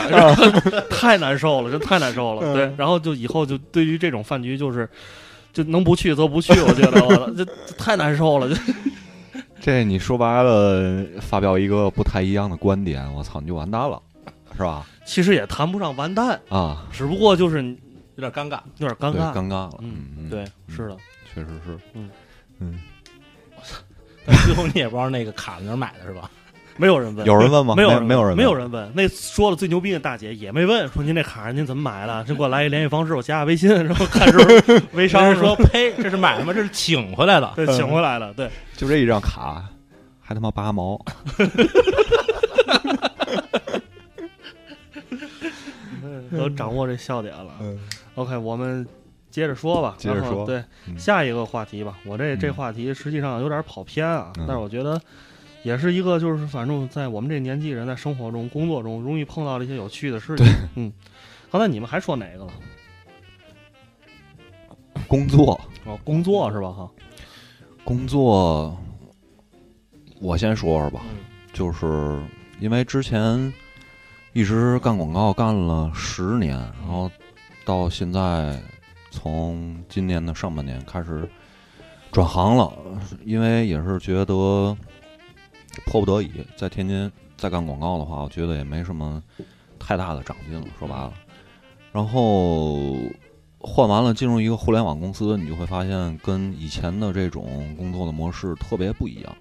[0.90, 2.54] 太难受了，真太难受了。
[2.54, 4.90] 对，然后就以后就对于这种饭局，就是
[5.54, 8.56] 就能不去则不去，我觉得我这这太难受了，就
[9.64, 13.98] 这你说白了，发表一个不太一样的观点，我操，你就完蛋了，
[14.58, 14.86] 是吧？
[15.06, 17.64] 其实也谈不上完蛋，啊，只不过就是
[18.16, 18.60] 有点尴尬。
[18.80, 19.34] 有点尴对，尬。
[19.34, 19.76] 尴尬了。
[19.80, 20.98] 嗯，嗯，对，是的。
[21.34, 21.80] 确实是。
[21.94, 22.10] 嗯
[22.60, 22.78] 嗯，
[24.26, 26.30] 但最后你也不知道那个卡在哪儿买的是吧？
[26.78, 27.76] 没有人问，有人问吗？
[27.76, 28.54] 没有没有人，没有。
[28.54, 28.92] 人问。
[28.96, 32.24] 那说了最牛逼的大姐也没问，说您这卡您怎么买的？
[32.28, 36.54] 这给我来一联系方式，我加下微信，然后看是 微商说：“呸，这是买的吗？
[36.54, 37.52] 这是请回来的。
[37.56, 39.64] 对请回来的，对，就这一张卡，
[40.22, 41.00] 还他妈八毛。
[46.36, 47.52] 都掌握这笑点了。
[47.62, 47.80] 嗯
[48.16, 48.86] OK，我们
[49.30, 51.98] 接着说吧，接着说对，嗯下一个话题吧。
[52.06, 55.00] 我这这嗯话题实际上有点跑偏啊，嗯但是我觉得
[55.64, 60.46] 也是一个，就是反正在我们这年纪人在生活中、工作中容易碰到的一些有趣的事情。
[60.76, 60.92] 嗯，
[61.50, 62.54] 刚才你们还说哪个了？
[65.08, 66.72] 工作哦，工作是吧？
[66.72, 66.90] 哈，
[67.84, 68.78] 工作，
[70.20, 71.18] 我先说说吧，嗯
[71.54, 72.20] 就是
[72.60, 73.54] 因为之前
[74.34, 77.10] 一直干广告干了十年，然后
[77.64, 78.60] 到现在
[79.12, 81.30] 从今年的上半年开始
[82.12, 82.74] 转行了，
[83.24, 84.76] 因为也是觉得
[85.86, 89.22] 迫不得已，在天津再干广告的话，我觉得也没什么
[89.80, 91.14] 太大的长进了，说白了，
[91.92, 92.96] 然后。
[93.66, 99.34] 换完了，进入一个互联网公司，你就会发现跟以前的这种工作的模式特别不一样。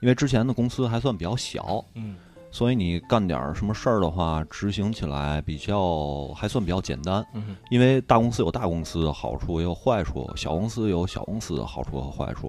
[0.00, 2.14] 因为之前的公司还算比较小，嗯
[2.52, 7.26] 所以你干点儿什么事儿的话，执行起来比较还算比较简单。
[7.34, 12.48] 嗯因为大公司有大公司的好处，也有坏处；小公司有小公司的好处和坏处。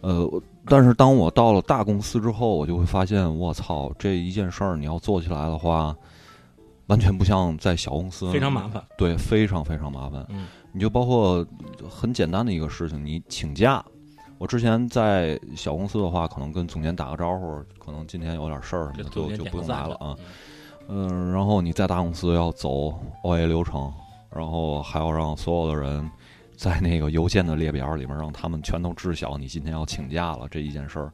[0.00, 5.96] 呃，但是当我到了大公司之后，我就会发现，我操，这一件事儿你要做起来的话，
[6.86, 8.82] 完全不像在小公司，非常麻烦。
[8.98, 10.24] 对，非常非常麻烦。
[10.30, 11.42] 嗯你就包括
[11.88, 13.82] 很简单的一个事情，你请假。
[14.36, 20.14] 我之前在小公司的话，可能跟总监打个招呼，可能今天有点事儿什么的，就就不用来了啊。
[20.88, 22.92] 嗯，然后你在大公司要走
[23.22, 23.90] OA 流程，
[24.28, 26.10] 然后还要让所有的人
[26.56, 31.12] 在那个邮件的列表里面让他们全都知晓你今天要请假了这一件事儿。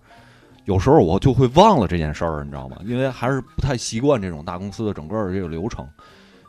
[0.65, 2.79] 有时候我就会忘了这件事儿，你知道吗？
[2.85, 5.85] 因为还是不太习惯这种大公司的整个的这个流程，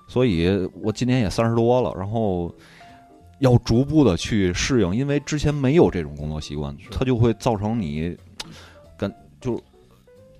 [0.07, 2.53] 所以我今年也三十多了，然后
[3.39, 8.15] 要逐步的去适应，因为之前没有这种工作习惯，它就会造成你
[8.95, 9.59] 跟就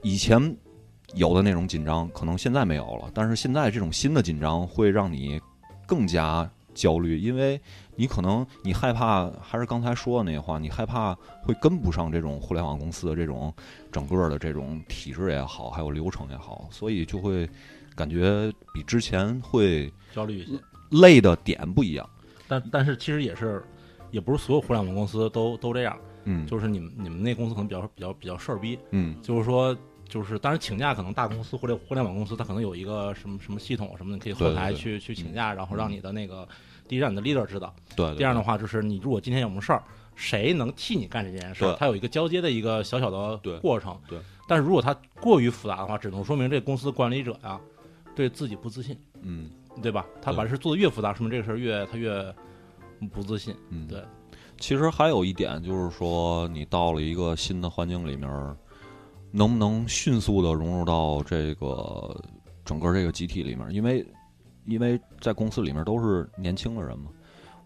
[0.03, 0.55] 以前
[1.15, 5.41] 有的那种紧张，可能现在没有了，但是现在这种新的紧张会让你
[5.87, 7.59] 更加焦虑，因为
[7.95, 11.13] 你可能你害怕，还是刚才说的那话，你害怕
[11.43, 13.53] 会跟不上这种互联网公司的这种
[13.91, 17.49] 整个的这种体制也好，还有流程也好，所以就会
[17.95, 20.59] 感觉比之前会焦虑一些。
[20.91, 22.09] 累的点不一样。
[22.47, 23.63] 但但是其实也是，
[24.11, 25.97] 也不是所有互联网公司都都这样。
[26.25, 29.75] 嗯，就是你们你们那公司可能比较比较比较事儿逼，嗯就是说。
[30.05, 36.47] 就是，当然请假可能大公司互联互联网公司，它可能有一个什么什么系统什么的，可以后台去去请假，然后让你的那个
[36.93, 37.73] 第一让你的 leader 知道。
[37.95, 39.81] 对对第二的话，就是你如果今天有什么事儿，
[40.15, 43.99] 谁能替你干这件事儿对，它有一个交接的一个小小的对过程。
[44.07, 47.59] 对但是如果它过于复杂的话，只能说明这个公司管理者呀
[48.15, 49.49] 对自己不自信，嗯
[49.81, 50.05] 对吧？
[50.21, 52.35] 他把事做的越复杂，说明这个事儿越他越
[53.11, 53.55] 不自信。
[53.69, 54.03] 嗯，对。
[54.59, 58.29] 其实还有一点就是说，你到了一个新的环境里面，
[59.31, 62.15] 能不能迅速的融入到这个
[62.63, 63.67] 整个这个集体里面？
[63.71, 64.05] 因为
[64.65, 67.11] 因为在公司里面都是年轻的人嘛。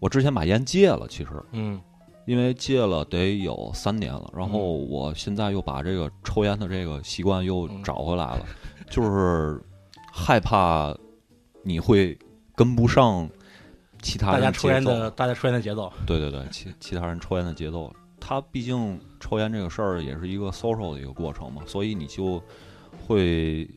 [0.00, 1.80] 我之前把烟戒了，其实嗯
[2.24, 8.46] 因为戒了得有三年了，然后我现在又把这个抽烟的这个习惯又嗯找回来了，
[8.90, 9.60] 就是
[10.12, 10.94] 害怕
[11.62, 12.16] 你会
[12.54, 13.28] 跟不上
[14.02, 17.90] 其他人大家抽烟的大家抽烟的节奏，对对对，其其他人抽烟的节奏，
[18.20, 22.42] 他毕竟抽烟这个事儿也是一个 social 的一个过程嘛，所以你就
[23.06, 23.68] 会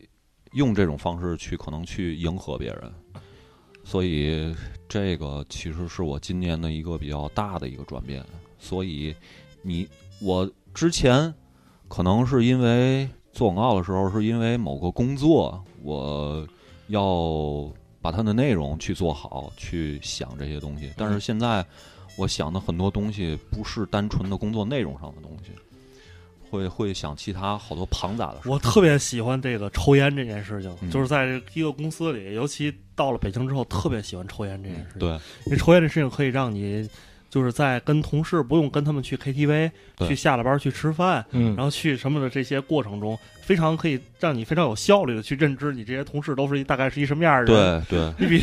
[0.51, 2.93] 用这种方式去可能去迎合别人，
[3.91, 4.55] 所以
[4.87, 8.23] 这个其实是我今年的一个比较大的一个转变。
[8.57, 9.13] 所以
[9.61, 9.85] 你
[10.21, 11.33] 我之前
[11.89, 16.47] 可能是因为做广告的时候，是因为某个工作，我
[16.87, 17.69] 要
[18.01, 20.89] 把它的内容去做好，去想这些东西。
[20.95, 21.65] 但是现在，
[22.17, 25.51] 我想的很多东西不是单纯的工作内容上的东西，
[26.51, 28.49] 会会想其他好多庞杂的事。
[28.49, 34.99] 我特别喜欢这个抽烟这件事情，嗯就是在一个公司里，尤其到了北京之后，特别喜欢抽烟这件事情。
[34.99, 35.09] 对，
[35.45, 36.87] 因为抽烟这事情可以让你
[37.29, 39.71] 就是在跟同事不用跟他们去 KTV，
[40.05, 47.83] 去下了班去吃饭，嗯然后去什么的这些过程中，非常可以让你非常有效率的去认知你这些同事都是一大概是一什么样的人。
[47.87, 48.13] 对对。
[48.17, 48.39] 你比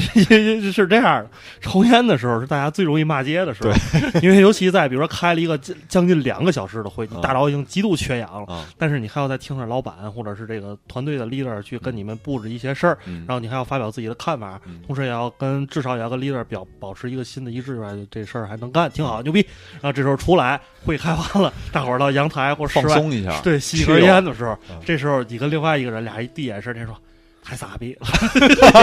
[0.70, 1.30] 是这样的，
[1.61, 3.72] 抽烟的时候是大家最容易骂街的时候，
[4.20, 13.24] 因为尤其在比如说开了一个将将近两个小时的会，你嗯大脑已经极度缺氧了，啊，但是你还要再听着老板或者是这个团队的 leader 去跟你们布置一些事儿，嗯。
[13.26, 14.80] 然后你还要发表自己的看法，嗯。
[14.86, 19.40] 同时也要跟至少也要跟 leader 表保持一个新的一致吧，这事儿还能干，挺好，牛逼。
[19.74, 26.97] 然后这时候出来会开完了，大伙儿到阳台或者室外放松一下，对吸一根烟的时候嗯，这时候你跟另外一个人俩人一递眼神，人说。
[27.43, 28.07] 太傻逼了，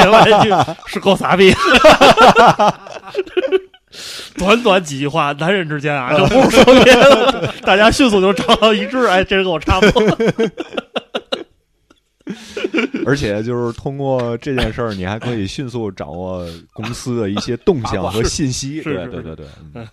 [0.04, 0.50] 另外一句
[0.88, 1.52] 是够傻逼。
[4.38, 9.06] 短短几句话，男人之间啊，就不是说别的， 大家迅速就找到一致。
[9.06, 10.18] 哎，这人跟我差不多。
[13.06, 18.82] 而且就是通过这件事儿，你还可以迅速掌握公司的一些动向和信息。
[18.82, 19.46] 对对对对。
[19.74, 19.88] 嗯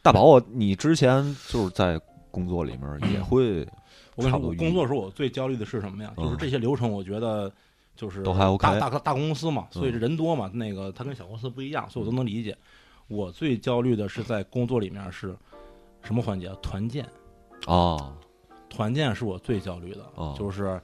[0.00, 1.98] 大宝，你之前就是在
[2.30, 3.66] 工作里面也会
[4.14, 6.12] 我跟你说，我工作时候我最焦虑的是什么呀？
[6.16, 6.24] 嗯。
[6.24, 7.50] 就是这些流程，我觉得
[7.96, 12.56] 就是都还 OK 大大大公司嘛，所以人多嘛，那个它跟小公司不一样，所以我都能理解。
[13.08, 15.34] 我最焦虑的是在工作里面是
[16.02, 16.48] 什么环节？
[16.62, 17.06] 团建，
[17.66, 18.12] 啊
[18.70, 20.34] 团建是我最焦虑的，哦。
[20.38, 20.80] 就是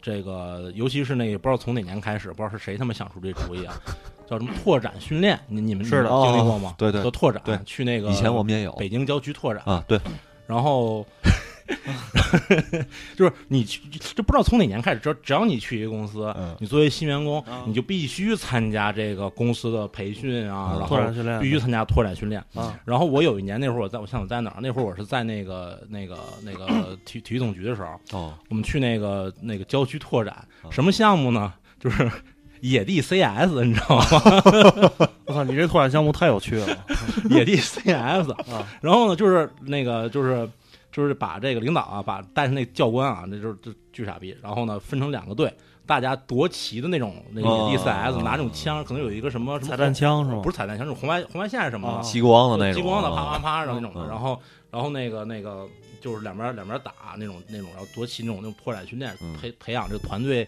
[0.00, 3.74] 这个，尤其是那个不知道从哪年开始，不知道是谁他妈想出这主意啊，
[4.28, 5.40] 叫什么拓展训练？
[5.48, 6.08] 你你们是的。
[6.08, 6.74] 经历过吗？
[6.78, 7.02] 对对。
[7.02, 7.58] 叫拓展，对。
[7.64, 8.72] 去那个以前我们也有。
[8.74, 9.98] 北京郊区拓展，啊，对，
[10.46, 11.04] 然后
[13.16, 13.80] 就是你去，
[14.14, 22.42] 就不知道从哪年开始，只要只要你去一个公司，嗯你作为新员工，啊你就必须参加这个公司的培训啊，嗯然后拓展训练必须参加拓展训练。
[22.54, 24.60] 啊然后我有一年那会儿我在我想我在哪儿？
[24.60, 31.52] 那会儿我是在那个那个那个 体体育总局的时候，哦我们去那个那个郊区拓展，啊什么项目呢？
[31.80, 32.10] 就是
[32.60, 34.04] 野地 CS，你知道吗？
[35.26, 36.66] 我操，你这拓展项目太有趣了
[37.28, 38.66] 野地 CS 啊！
[38.80, 40.48] 然后呢，就是那个就是
[40.94, 44.36] 就是把这个领导啊，把带上那教官啊，那就是就巨傻逼。
[44.40, 45.52] 然后呢，分成两个队，
[45.84, 50.40] 大家夺旗的那种那个野地 CS，、哦拿那种枪，可能有一个什么什么彩弹枪是吗？
[50.40, 54.40] 不是彩弹枪，是红外红外线什么激光的那种，激光的啪啪啊啪，然后那种的，嗯然后
[54.70, 55.68] 然后那个那个
[56.00, 59.36] 就是两边两边打那种那种，然后夺旗那种那种拓展训练，嗯。
[59.36, 60.46] 培培养这个团队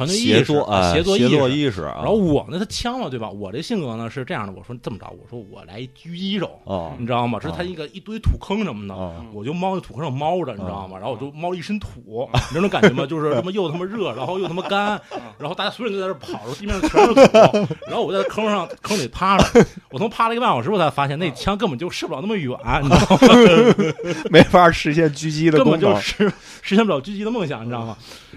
[0.00, 1.18] 团队意协识作啊，协作。
[1.50, 3.28] 意识啊，然后我呢他枪嘛，对吧？
[3.28, 7.38] 我这性格呢是这样的，我说这么着，我说我来一狙击手，哦你知道吗？
[7.42, 10.96] 这是他一个一堆土坑什么的，哦我就猫在土坑上猫着，你知道吗？
[10.96, 11.90] 然后我就猫一身土，
[12.32, 13.04] 你知道那种感觉吗？
[13.04, 15.00] 就是他妈又他妈热，然后又他妈干，
[15.38, 24.24] 然后大家所有人都在这跑，然后地面上全是土，然后我在坑上坑里趴着，我从趴了一个半小时，我才发现那枪根本就射不了那么远，你知道吗？
[24.30, 26.32] 没法实现狙击的根功能，本就实
[26.62, 27.96] 实现不了狙击的梦想，你知道吗？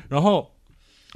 [0.10, 0.50] 然后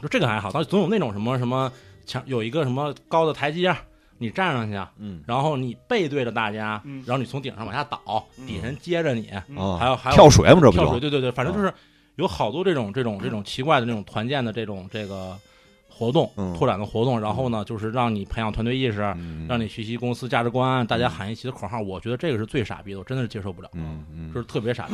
[0.02, 1.72] 就这个还好，但总有那种什么什么
[2.06, 3.76] 墙有一个什么高的台阶，
[4.18, 11.74] 你站上去，嗯然后你背对着大家，嗯然后你从顶上往下倒，底下人接着你，啊，还有还有跳水嘛，这不跳水，就对对对，反正就是
[12.16, 15.38] 有好多这种这种这种奇怪的这种团建的这种这个
[15.90, 24.94] 活动嗯，拓展的活动，然后呢，就是让你培养团队意识，嗯让你学习公司价值观，大家喊一起的口号，我觉得这个是最傻逼的，我真的是接受不了，嗯嗯就是特别傻逼。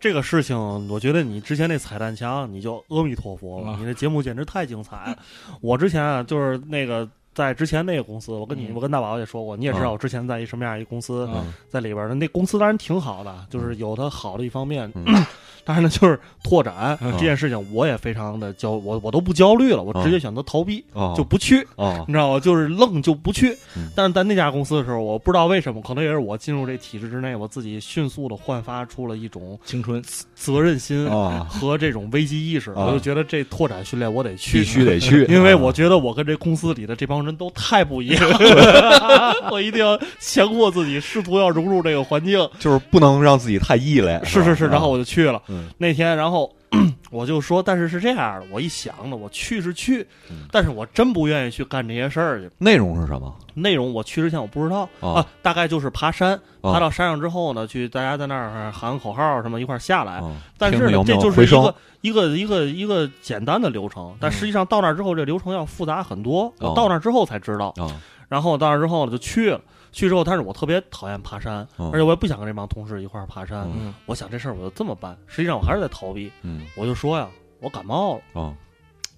[0.00, 0.56] 这个事情，
[0.88, 3.76] 我觉得你之前那彩蛋枪，你就阿弥陀佛了啊。
[3.80, 5.18] 你的节目简直太精彩了。
[5.60, 14.90] 我之前啊，就是那个在之前那个公司，我跟你，嗯我跟大宝也说过，你也知道啊我之前在一什么样一公司，嗯在里边的那公司当然挺好的，就是有它好的一方面。
[14.96, 15.24] 嗯
[15.64, 21.62] 当然呢，就是拓展嗯这件事情，我也非常的焦，我我都不焦虑了，我直接选择逃避，哦就不去。
[21.76, 22.40] 哦 你知道吗？
[22.40, 23.90] 就是愣就不去嗯。
[23.94, 30.02] 但是在那家公司的时候，我不知道为什么，可能也是我进入这体制之内，我自己迅速的焕发出了一种青春，
[30.34, 32.70] 责任心啊， 和这种危机意识。
[32.70, 42.38] 啊我就觉得这拓展训练我得去，必须得去， 因为啊我觉得我跟这公司里的这帮人都太不一样了，我一定要强迫自己，试图要融入这个环境。
[42.58, 45.40] 就是不能让自己太异类，是是是，然后我就去了。
[45.48, 46.50] 嗯那天，然后
[47.10, 52.50] 我就说，但是是这样的，我一想呢，我去是去嗯，但是我真不愿意去干这些事儿去。
[52.58, 53.34] 内容是什么？
[53.54, 60.14] 内容我去之前我不知道哦啊，大概就是爬山，哦爬到山上之后呢，去大家在那儿喊口号什么一块儿下来。
[60.18, 66.44] 啊但是这就是一个一个一个一个简单的流程，但嗯实际上到那儿之后，这流程要复杂很多。
[66.58, 67.88] 哦我到那儿之后才知道，啊
[68.28, 69.60] 然后到那儿之后呢就去了。
[69.92, 73.68] 去之后，但是我特别讨厌爬山，嗯而且我也不想跟这帮同事一块儿爬山。
[73.74, 76.30] 嗯我想这事儿我就这么办，实际上我还是在逃避。
[76.42, 77.28] 嗯我就说呀，
[77.60, 78.22] 我感冒了。
[78.34, 78.54] 哦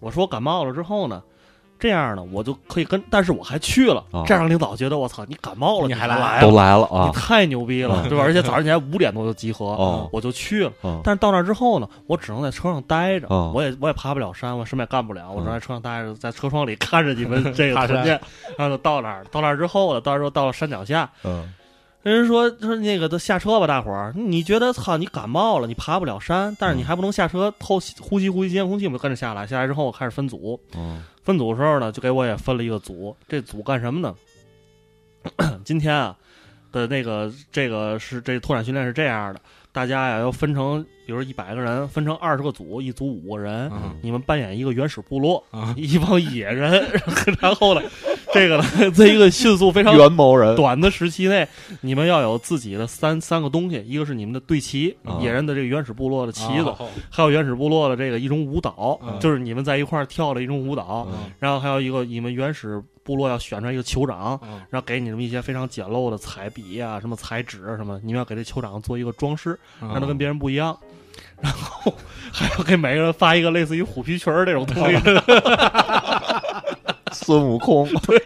[0.00, 1.22] 我说我感冒了之后呢，
[1.80, 8.22] 这样呢，我就可以跟，但是我还去了，哦这样领导觉得我操，你感冒了你还来都了，来了啊你太牛逼了，嗯对吧？
[8.24, 10.72] 而且早上起来五点多就集合，哦我就去了。
[10.82, 18.20] 哦但是到那之后呢，我只能在车上待着，哦我也我也爬不了山，我什么也干不了，我只能嗯在车上待着，在车窗里 看着你们这个爬山团建，
[18.58, 21.52] 然后就到那儿，到那儿之后呢，到时候到了山脚下，嗯
[22.02, 31.02] 人说说那个都下车吧，大伙儿，你觉得操你感冒了，你爬不了山，但是你还不能下车透呼吸呼吸新鲜空气，我们就跟着下来，下来之后开始分组，嗯。
[31.22, 34.14] 分组的时候呢，就给我也分了一个组，这组干什么呢？
[35.64, 36.16] 今天啊
[36.72, 39.40] 的那个这个是这拓展训练是这样的，
[39.70, 43.94] 大家呀要分成，比如一百个人，分成二十个组，一组五个人，嗯。
[44.02, 45.74] 你们扮演一个原始部落，啊。
[45.76, 46.82] 一帮野人，
[47.38, 47.82] 然后呢，
[48.34, 48.64] 这个呢，
[48.94, 50.54] 在一个迅速非常元谋人。
[50.56, 51.46] 短的时期内，
[51.80, 55.18] 你们要有自己的三三个东西，一个是你们的队旗，啊。
[55.20, 61.06] 野人的这个原始部落的旗子，哦还有原始部落的这个一种舞蹈，嗯就是你们在一块儿跳的一种舞蹈。
[61.12, 70.76] 嗯然后还有一个你们原始部落要选出来一个酋长，嗯然后给你们一些非常简陋的彩笔啊、什么彩纸啊什么，你们要给这酋长做一个装饰，让他跟别人不一样。
[71.40, 71.92] 然后
[72.30, 74.94] 还要给每个人发一个类似于虎皮裙儿这种东西，
[77.14, 78.22] 孙悟空， 对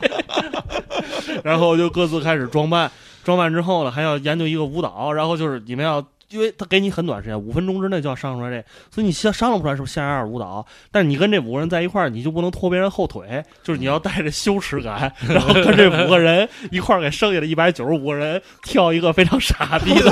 [1.42, 2.90] 然后就各自开始装扮，
[3.22, 6.04] 装扮之后呢，还要研究一个舞蹈，然后就是你们要。
[6.30, 10.66] 因为他给你很短时间，五分钟之内就要上出来这，所以你先商量不出来是不是像样舞蹈。
[10.90, 20.10] 但是你跟这五个人在一块儿，你就不能拖别人后腿，就是你要带着羞耻感，然后跟这五个人一块儿给剩下的一百九十五个人跳一个非常傻逼的，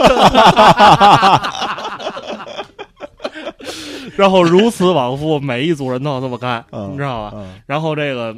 [4.14, 7.36] 然后如此往复，每一组人都要这么干，你知道吧？
[7.66, 8.36] 然后这个。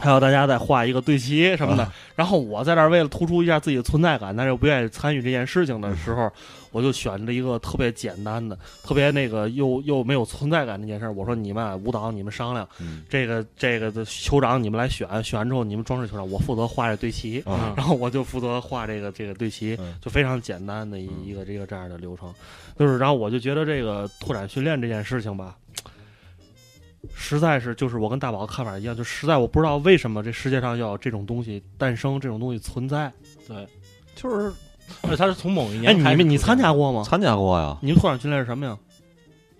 [0.00, 6.30] 还有大家再画一个对齐什么的，然后我在这儿为了突出一下自己的存在感，但是又不愿意参与这件事情的时候，
[6.72, 11.08] 我就选了一个特别简单的、特别那个又又没有存在感那件事。
[11.10, 12.66] 我说你们舞蹈你们商量，
[13.08, 17.42] 这个这个的酋长你们来选，选完之后你们装饰酋长，我负责画这对齐，
[17.76, 22.32] 然后我就负责画这个这个对齐，就非常简单的一一个这个这样的流程。
[22.78, 25.56] 就是，然后我就觉得这个拓展训练这件事情吧。
[27.14, 33.10] 实在是，就是我跟大宝的看法一样，就实在我不知道为什么这世界上要有这种东西诞生，这种东西存在。
[33.48, 33.66] 对，
[34.14, 34.52] 就是，
[35.02, 37.02] 而且他是从某一年，哎，你们你参加过吗？
[37.02, 37.78] 参加过呀。
[37.80, 38.76] 你们拓展训练是什么呀？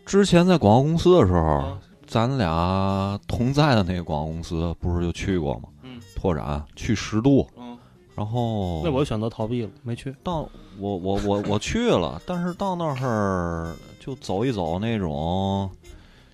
[0.04, 5.68] 之前在广告公司的时候，咱俩同在的那个广告公司，不是就去过吗？
[5.82, 6.00] 嗯。
[6.14, 7.48] 拓展去十渡。
[7.56, 7.78] 嗯。
[8.14, 8.82] 然后。
[8.84, 10.14] 那我就选择逃避了，没去。
[10.22, 15.70] 到我我我我去了，但是到那儿就走一走那种。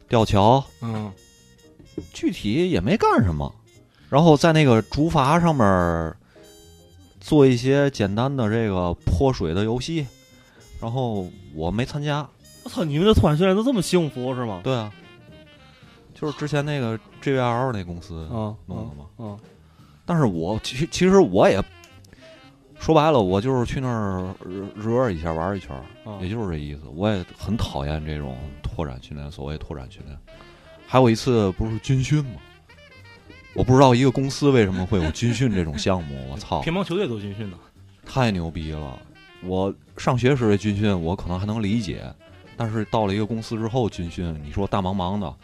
[0.09, 1.13] 吊桥，嗯，
[2.13, 3.53] 具体也没干什么，
[4.09, 6.15] 然后在那个竹筏上面
[7.21, 10.07] 做一些简单的这个泼水的游戏，
[10.81, 12.27] 然后我没参加。
[12.63, 14.61] 我操，你们的突然训练都这么幸福是吗？
[14.63, 14.93] 对啊，
[16.15, 19.07] 就是之前那个 JVL 那公司弄的嘛。
[19.19, 19.39] 嗯，
[20.05, 21.63] 但是我其其实我也
[22.79, 24.35] 说白了，我就是去那儿
[24.75, 25.75] 热一下玩一圈，
[26.21, 26.83] 也就是这意思。
[26.95, 28.37] 我也很讨厌这种。
[28.63, 30.15] 拓展训练，所谓拓展训练，
[30.87, 32.33] 还有一次不是军训吗？
[33.55, 36.15] 我不知道一个公司为什么会有军训这种项目。
[36.31, 36.61] 我操！
[36.61, 37.57] 乒乓球队都军训呢，
[38.05, 39.01] 太牛逼了！
[39.43, 42.05] 我上学时的军训我可能还能理解，
[42.55, 45.35] 但是到了一个公司之后军训，你说大茫茫的，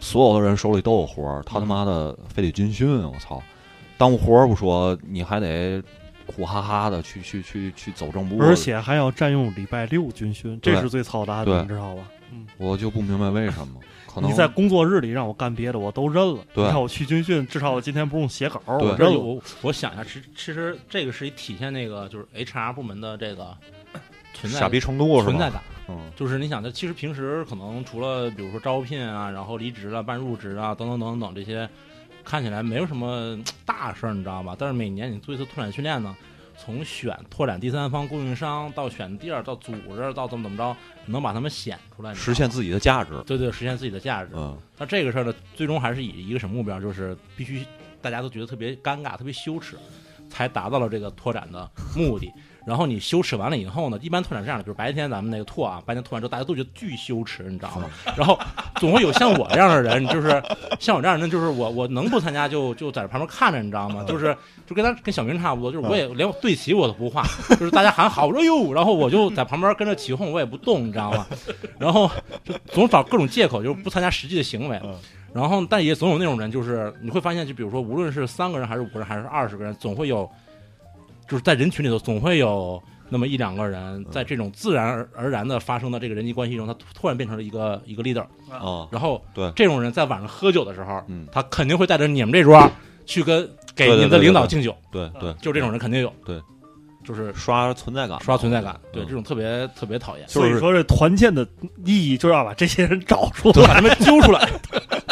[0.00, 3.42] 所有的人手里都有活儿，他他妈的非得军训，我操！
[3.98, 5.82] 耽误活儿不说，你还得
[6.26, 12.02] 苦哈哈的去去去去走正步，而且还要占用礼拜六军训，这是最操蛋的，你知道吧？
[12.32, 13.80] 嗯我就不明白为什么，
[14.12, 16.40] 可能你在工作日里让我干别的，我都认了。
[16.52, 19.18] 对，让我去军训，至少我今天不用写稿，我认了。
[19.18, 23.56] 我我想一下，其其实这个是一体现那个就是 HR 部门的这个
[24.32, 25.62] 存在傻逼程度，存在感。
[25.88, 31.68] 嗯，就是你想，他其实平时可能除了比如说招聘啊，然后离职啊、办入职啊等等等等这些，
[32.24, 34.56] 看起来没有什么大事儿，你知道吧？
[34.58, 36.16] 但是每年你做一次拓展训练呢。
[36.56, 43.10] 从选拓展第三方供应商到选地儿到组织到怎么怎么着，能把他们显出来，实现自己的价值。
[43.26, 44.30] 对对，实现自己的价值。
[44.34, 46.80] 嗯，那这个事儿呢，最终还是以一个什么目标？
[46.80, 47.66] 就是必须
[48.00, 49.76] 大家都觉得特别尴尬、特别羞耻，
[50.30, 52.32] 才达到了这个拓展的目的。
[52.66, 57.90] 然后你羞耻完了以后呢，一般拓展是这样的，比如白天咱们那个拓啊，白天拓完之后大家都觉得巨羞耻，你知道吗？
[58.16, 58.38] 然后
[58.76, 60.42] 总会有像我这样的人，就是
[60.80, 64.02] 像我这样的人，就是我我能不参加就就在旁边看着，你知道吗？
[64.08, 64.36] 就是
[64.66, 67.22] 就跟他跟小明差不多，就是我也连对齐我都不画，
[67.58, 71.26] 就是大家喊好，我说哟，然后我就在旁边跟着起哄，我也不动，你知道吗？
[71.78, 72.10] 然后
[72.44, 74.80] 就总找各种借口，就是不参加实际的行为。
[75.34, 80.30] 然后但也总有那种人，就是你会发现，就比如说无论是三个人还是五个人还是二十个人，总会有。
[81.28, 88.88] 就是在人群里头，总会有那么一两个人，在这种自然而而然的发生的这个人际关系中，他突然变成了一个一个 leader 啊。
[88.90, 92.70] 然后，对这种人在晚上喝酒的时候，嗯，他肯定会带着你们这桌
[93.06, 94.74] 去跟给您的领导敬酒。
[94.90, 96.12] 对对，就这种人肯定有。
[96.24, 96.40] 对，
[97.04, 98.78] 就是刷存在感，刷存在感。
[98.92, 100.26] 对，这种特别特别讨厌。
[100.28, 101.46] 所以说，这团建的
[101.84, 104.48] 意义就要把这些人找出来，把他们揪出来。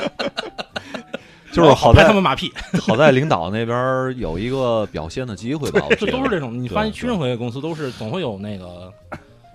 [1.52, 5.82] 就是好在他们马屁， 好在领导那边有一个表现的机会吧。
[5.98, 8.92] 这都是这种，你发现去任何一个公司都是总会有那个，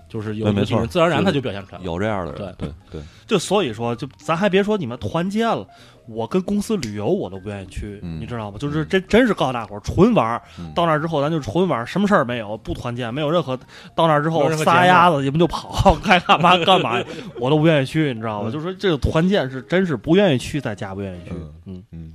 [0.08, 2.54] 就是有没错，自然而然他就表现出来，有这样的人。
[2.58, 5.66] 对对对，就所以说，就咱还别说你们团建了。
[6.10, 8.56] 我跟公司旅游，我都不愿意去，你知道吗？
[8.58, 10.40] 就是真真是告诉大伙儿，纯玩儿。
[10.74, 13.54] 到那儿之后，咱就纯玩，什么事儿没有，不团建，没有任何。
[13.94, 16.98] 到那儿之后，撒丫子你们就跑， 该干嘛干嘛，
[17.38, 18.50] 我都不愿意去，你知道吗？
[18.50, 21.34] 就说这个团建是真是不愿意去，在家不愿意去，
[21.66, 22.14] 嗯嗯，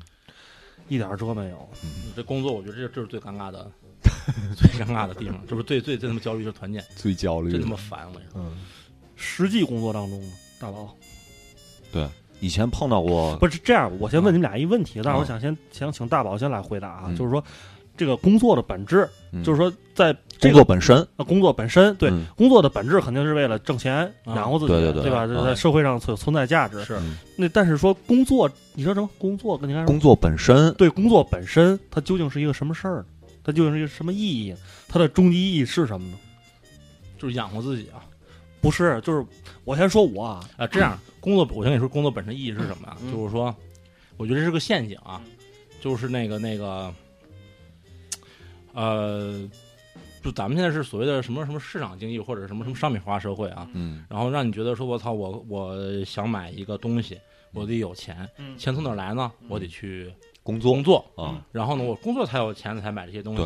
[0.88, 1.70] 一点辙没有。
[2.16, 3.70] 这工作，我觉得这这是最尴尬的，
[4.56, 8.20] 最尴尬的地方，就是最最最他妈焦虑，就是团建，最焦虑，真他妈烦我。
[8.36, 8.51] 嗯，
[9.16, 10.22] 实际工作当中，
[10.60, 10.95] 大宝，
[11.91, 12.08] 对。
[12.39, 13.89] 以前碰到过，不是这样。
[14.01, 17.41] 我先问你们俩一问题，但是我想先想请大宝先来回答啊，就是说，
[17.95, 25.26] 这个工作的本质，嗯就是说在工作本身，呃工作本身，对、嗯工作的本质肯定是为了挣钱啊养活自己，对对对吧？
[25.26, 26.84] 在社会上存存在价值。
[26.84, 29.58] 是嗯那但是说工作，你说什么工作？
[29.58, 33.06] 跟你看工作本身，对工作本身，它究竟是一个什么事儿呢？
[33.44, 34.56] 它究竟是一个什么意义？
[34.88, 36.18] 它的终极意义是什么呢？
[37.18, 38.04] 就是养活自己啊
[38.62, 39.26] 不是，就是
[39.66, 40.66] 我先说我啊，啊！
[40.68, 42.98] 这样工作，我先跟你说，工作本身意义是什么呀？
[43.02, 43.54] 嗯就是说，
[44.16, 45.22] 我觉得这是个陷阱啊，
[45.82, 46.94] 就是那个那个，
[48.74, 49.41] 呃，
[50.22, 57.20] 就咱们现在是所谓的什么什么市场经济或者什么什么商品化社会啊，嗯然后让你觉得说，我操，我我想买一个东西，
[57.52, 59.30] 我得有钱，嗯钱从哪儿来呢？
[59.50, 60.10] 我得去
[60.44, 60.74] 工作。
[60.74, 63.44] 工作，啊，然后呢，我工作才有钱才买这些东西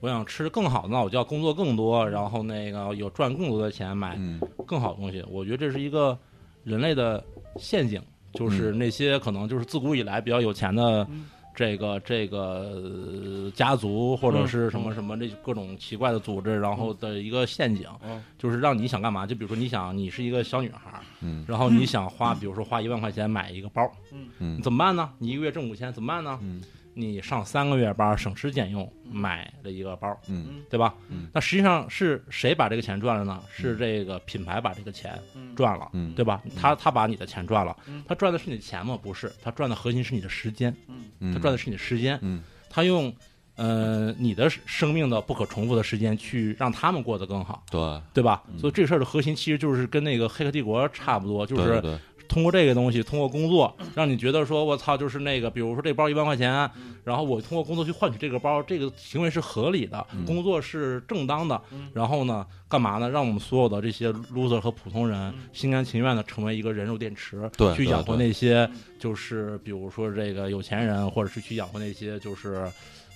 [0.00, 4.40] 我想吃更好的，那我就要工作更多，然后那个有赚更多的钱买嗯。
[4.66, 5.24] 更好的东西。
[5.28, 6.18] 我觉得这是一个
[6.64, 7.22] 人类的
[7.56, 8.00] 陷阱，
[8.32, 11.26] 就是那些可能就是自古以来比较有钱的嗯
[11.58, 19.26] 这个这个呃家族或者是什么什么这各种奇怪的组织，然后的一个陷阱，嗯就是让你想干嘛？
[19.26, 23.90] 就比如说你想你是一个小女孩，嗯然后你想花，比如说花一万块钱买一个包，
[24.38, 25.10] 嗯怎么办呢？
[25.18, 26.38] 你一个月挣五千，怎么办呢？
[26.42, 26.62] 嗯
[26.98, 30.62] 你上三个月班，省吃俭用买了一个包，嗯。
[30.68, 30.94] 对吧？
[31.08, 31.28] 嗯。
[31.32, 33.40] 那实际上是谁把这个钱赚了呢？
[33.50, 35.54] 是这个品牌把这个钱嗯。
[35.54, 36.12] 赚了，嗯。
[36.14, 36.42] 对吧？
[36.56, 38.98] 他他把你的钱赚了嗯，他赚的是你的钱吗？
[39.00, 40.74] 不是，他赚的核心是你的时间，
[41.20, 42.42] 嗯，他赚的是你的时间，嗯。
[42.68, 43.14] 他用
[43.56, 47.80] 呃你的生命的不可重复的时间去让他们过得更好，对，
[48.12, 48.42] 对吧？
[48.52, 48.58] 嗯。
[48.58, 51.80] 所以这事儿的核心其实就是跟那个《黑客帝国》差不多，就是
[52.28, 56.70] 通过这个东西，通过工作，让你觉得说，我操，就是那个，比如说这包一万块钱，
[57.02, 61.60] 然后我通过工作去换取这个包，这个行为是合理的，嗯工作是正当的。
[61.92, 63.08] 然后呢，干嘛呢？
[63.10, 72.70] 让我们所有的这些 loser 和普通人心甘情愿的成为一个人肉电池，对去养活那些就是比如说这个有钱人，或者是去养活那些就是。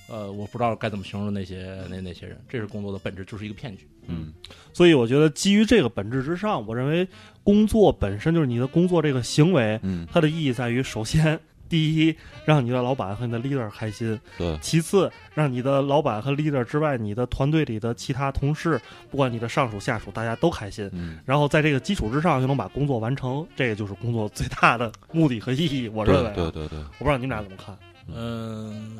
[0.08, 3.88] 呃，我不知道该怎么形容那些那那些人，这是工作的本质，就是一个骗局。
[4.08, 4.34] 嗯
[4.72, 7.06] 所以我觉得基于这个本质之上，我认为
[7.44, 12.14] 工作本身就是你的工作这个行为，嗯它的意义在于，首先，第一，
[12.44, 20.88] 让你的老板和你的 leader 开心；对，其次，让你的老板和 leader 之外，你的团队里的其他同事，不管你的上属下属，大家都开心。
[20.92, 25.88] 嗯然后在这个基础之上，就能把工作完成，这个就是工作最大的目的和意义。
[25.88, 27.76] 我认为、啊，对对对对，我不知道你们俩怎么看。
[28.12, 28.98] 嗯，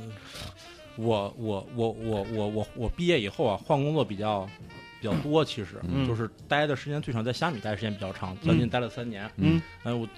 [0.96, 4.48] 我我我我我我我毕业以后啊，换工作比较
[5.02, 6.06] 比较多，其实、嗯。
[6.06, 9.28] 就是待的时间最长，在虾米待的时间比较长，将近待了三年。
[9.36, 9.60] 嗯。
[9.82, 10.08] 哎，我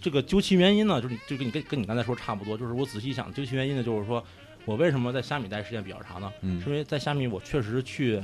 [0.00, 4.24] 这个究其原因呢，就是就跟你跟跟你刚才说差不多，就是我仔细想，究其原因呢，就是说
[4.64, 6.32] 我为什么在虾米待时间比较长呢？
[6.40, 6.58] 嗯？
[6.62, 8.20] 是因为在虾米我确实去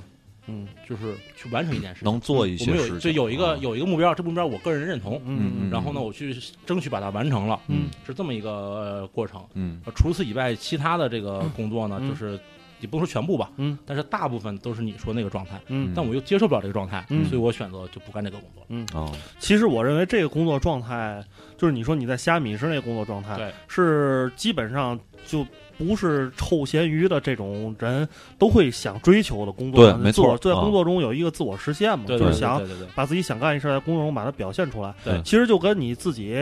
[0.49, 0.67] 嗯。
[0.89, 3.59] 就是去完成一件事情，能做一我们有些事情，就有一个啊。
[3.61, 6.35] 有一个目标，这目标我个人认同，嗯然后呢，我去
[6.67, 7.89] 争取把它完成了，嗯。
[8.05, 9.45] 是这么一个、呃过程。
[9.55, 9.81] 嗯。
[9.87, 12.09] 呃除此以外，其他的这个工作呢，嗯。
[12.09, 12.39] 就是
[12.83, 18.65] 也不能说全部吧，嗯但是大部分都是你说那个状态，嗯但我又接受不了这个状态，嗯所以我选择就不干这个工作。
[18.69, 21.25] 嗯哦其实我认为这个工作状态，
[21.57, 25.47] 就是你说你在虾米是那个工作状态，对，是基本上就
[25.79, 29.85] 不是臭咸鱼的这种人都会想追求的工作。
[29.85, 32.61] 对没错在啊工作中有一个自我实现嘛，就是想
[32.95, 34.93] 把自己想干一事在工作中把它表现出来。
[35.05, 36.35] 对其实就跟你自己，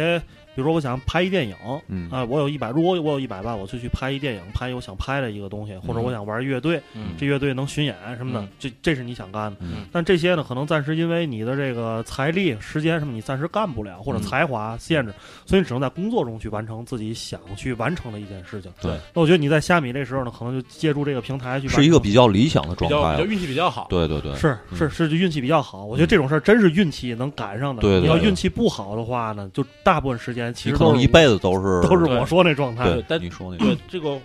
[0.54, 1.54] 比如说我想拍一电影。
[1.88, 9.56] 嗯啊，我有一百，如果我有一百万，我就去拍一电影，拍我想拍的一个东西，或者我想玩乐队，嗯这乐队能巡演什么的嗯，这这是你想干的。
[9.60, 15.12] 嗯但这些呢，可能暂时因为你的这个财力、时间什么，你暂时干不了，或者嗯才华限制，
[15.46, 18.72] 所以你只能在工作中去完成自己想去完成的一件事情。
[18.80, 23.86] 对，那我觉得你在虾米这时候呢，可能就借助这个平台去是一个比较理想的比较比较状态了，运气比较好。
[23.90, 25.84] 对对对，是嗯是是就运气比较好。
[25.84, 27.82] 我觉得这种事儿真是运气能赶上的。
[27.82, 32.84] 对对对你要运气不好的话呢，就大部分时间其你实可能一辈子都是 都是我说那状态。
[32.90, 34.20] 对，但你说那对，这个，我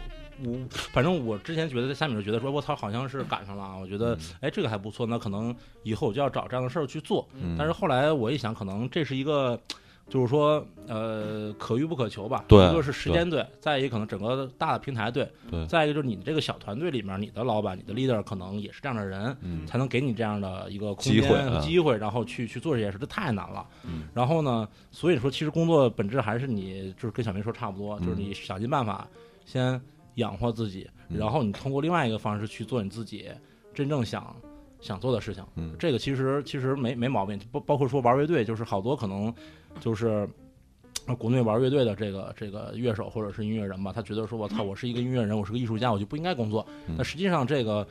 [0.70, 3.78] 反正我之前觉得在下面就觉得说，我操，好像是赶上了啊。
[3.78, 7.28] 我觉得嗯，哎，这个还不错，那可能以后我就要找这样的事儿去做。
[7.42, 9.60] 嗯但是后来我一想，可能这是一个，
[10.08, 12.46] 就是说，呃，可遇不可求吧。
[12.48, 23.66] 对一个是时间对，再一个可能整个大的平台对，对再一个就是你这个小团队里面，你的老板、你的 leader 可能也是这样的人，嗯才能给你这样的一个空机会啊间和机会，然后去去做这件事，这太难了。
[23.84, 29.08] 嗯然后呢，所以说其实工作本质还是你就是跟小明说差不多，嗯就是你想尽办法
[29.44, 29.82] 先
[30.16, 33.28] 养活自己，嗯然后你通过另外一个方式去做你自己
[33.74, 34.36] 真正想
[34.80, 35.44] 想做的事情。
[35.56, 39.34] 嗯这个其实其实没没毛病，包包括说玩乐队，就是好多可能
[39.80, 40.28] 就是。
[41.08, 46.66] 呃国内玩乐队的这个这个乐手或者是音乐人吧，他觉得说我操，我是一个音乐人，我是个艺术家，我就不应该工作。
[46.88, 47.88] 嗯那实际上这个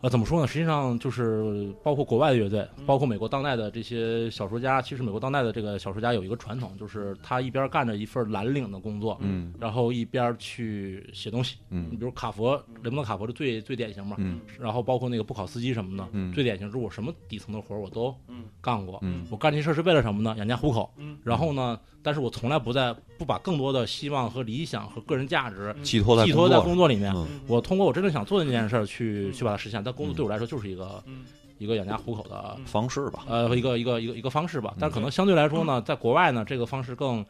[0.00, 0.46] 呃，怎么说呢？
[0.46, 4.80] 实际上就是包括国外的乐队，包括美国当代的这些小说家。
[4.80, 11.56] 其实美国当代的这个小说家有一个传统，就是他一边干着一份蓝领的工作，嗯然后一边去写东西。
[11.68, 14.14] 你嗯比如卡佛，雷蒙德·卡佛是最最典型嘛。
[14.20, 18.14] 嗯然后包括那个布考斯基什么的，嗯最典型就是我什么底层的活儿我都
[18.60, 19.00] 干过。
[19.02, 20.34] 嗯我干这事儿是为了什么呢？
[20.38, 20.88] 养家糊口。
[20.98, 27.12] 嗯然后呢，但是我从来不在不把更多的希望和理想和个人价值寄托在寄托在工作里面。
[27.16, 30.16] 嗯我通过我真正想做的那件事儿去去把它实现，但工作嗯。
[30.16, 31.24] 对我来说就是一个嗯。
[31.58, 34.76] 一个养家糊口的方式吧，呃一个一个一个一个方式吧。
[34.78, 37.26] 但可能相对来说呢，在国外呢，这个方式更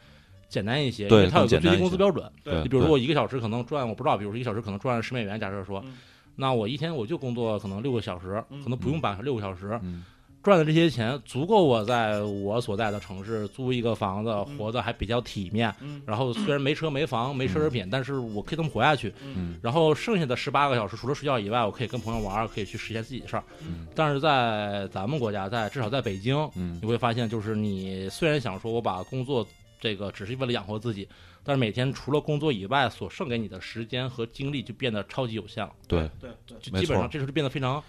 [0.50, 2.30] 简单一些，因为它有个最低工资标准。
[2.44, 5.96] 对你比如说我一个小时可能赚，我不知道，比如说一个小时可能赚十美元，假设说嗯，
[6.36, 10.04] 那我一天我就工作可能六个小时，可能不用八个小时，六个小时嗯
[10.42, 15.74] 赚的这些钱足够我在我所在的城市租一个房子，嗯活得还比较体面。
[15.80, 19.12] 嗯然后虽然没车没房没奢侈品，但是我可以这么活下去。
[19.22, 23.44] 嗯然后剩下的十八个小时，除了睡觉以外，我可以跟朋友玩儿，可以去实现自己的事儿。
[23.60, 29.46] 嗯但是在咱们国家，在至少在北京，嗯你会发现，就是你虽然想说我把工作
[29.80, 31.06] 这个只是为了养活自己，
[31.48, 37.82] 但是每天除了工作以外，所剩给你的时间和精力就变得超级有限了，对，对对，就基本上这时候就变得非常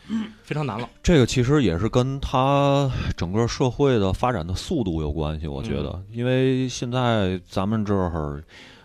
[0.44, 0.90] 非常难了。
[1.03, 8.41] 这个其实也是跟它整个社会的发展的速度有关系，我觉得，因为现在咱们这儿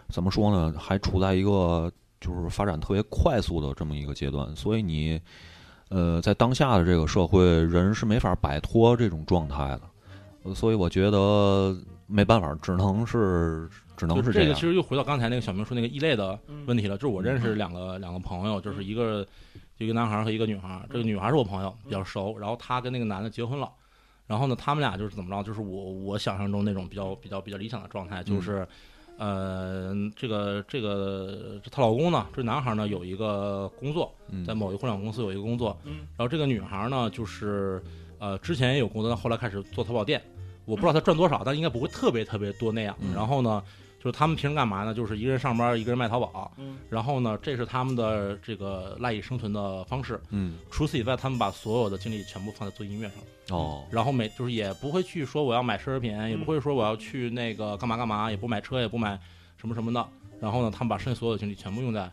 [0.09, 1.89] 怎么说呢，还处在一个
[2.21, 5.21] 就是发展特别快速的这么一个阶段，所以你
[5.89, 9.83] 呃，在当下的这个社会，人是没法摆脱这种状态的，
[10.43, 11.77] 呃所以我觉得
[12.09, 14.61] 没办法，只能是只能是这个其。
[14.61, 16.65] 实又回到刚才那个小明说那个异类的嗯。
[16.67, 19.27] 问题了，就是我认识两个两个朋友，就是一个
[19.79, 23.71] 一个男孩儿和一个女孩儿，这个女孩儿是我朋友，比较熟，然后她跟那个男的结婚了，
[24.27, 28.67] 然后呢，他们俩就是怎么着，就是我我想象中那种比较比较比较理想的状态，就是。
[29.17, 34.45] 呃，这个这个她老公呢，这男孩呢有一个工作，嗯。
[34.45, 35.99] 在某一个互联网公司有一个工作，嗯。
[36.17, 37.81] 然后这个女孩呢，就是
[38.19, 40.21] 呃之前也有工作，但后来开始做淘宝店，
[40.65, 42.97] 我不知道她赚多少，但应该不会特别特别多那样。
[43.01, 43.15] 嗯。
[43.15, 43.63] 然后呢，
[44.05, 44.93] 就是他们平时干嘛呢？
[44.93, 46.53] 就是一个人上班，一个人卖淘宝。
[46.59, 50.21] 嗯然后呢，这是他们的这个赖以生存的方式。
[50.29, 53.57] 嗯除此以外，他们把所有的精力全部放在做音乐上。
[53.57, 59.19] 哦然后每就是也不会去说我要买奢侈品，也不会说我要去那个干嘛干嘛，也不买车，也不买
[59.57, 60.07] 什么什么的。
[60.39, 62.13] 然后呢，他们把剩下所有的精力全部用在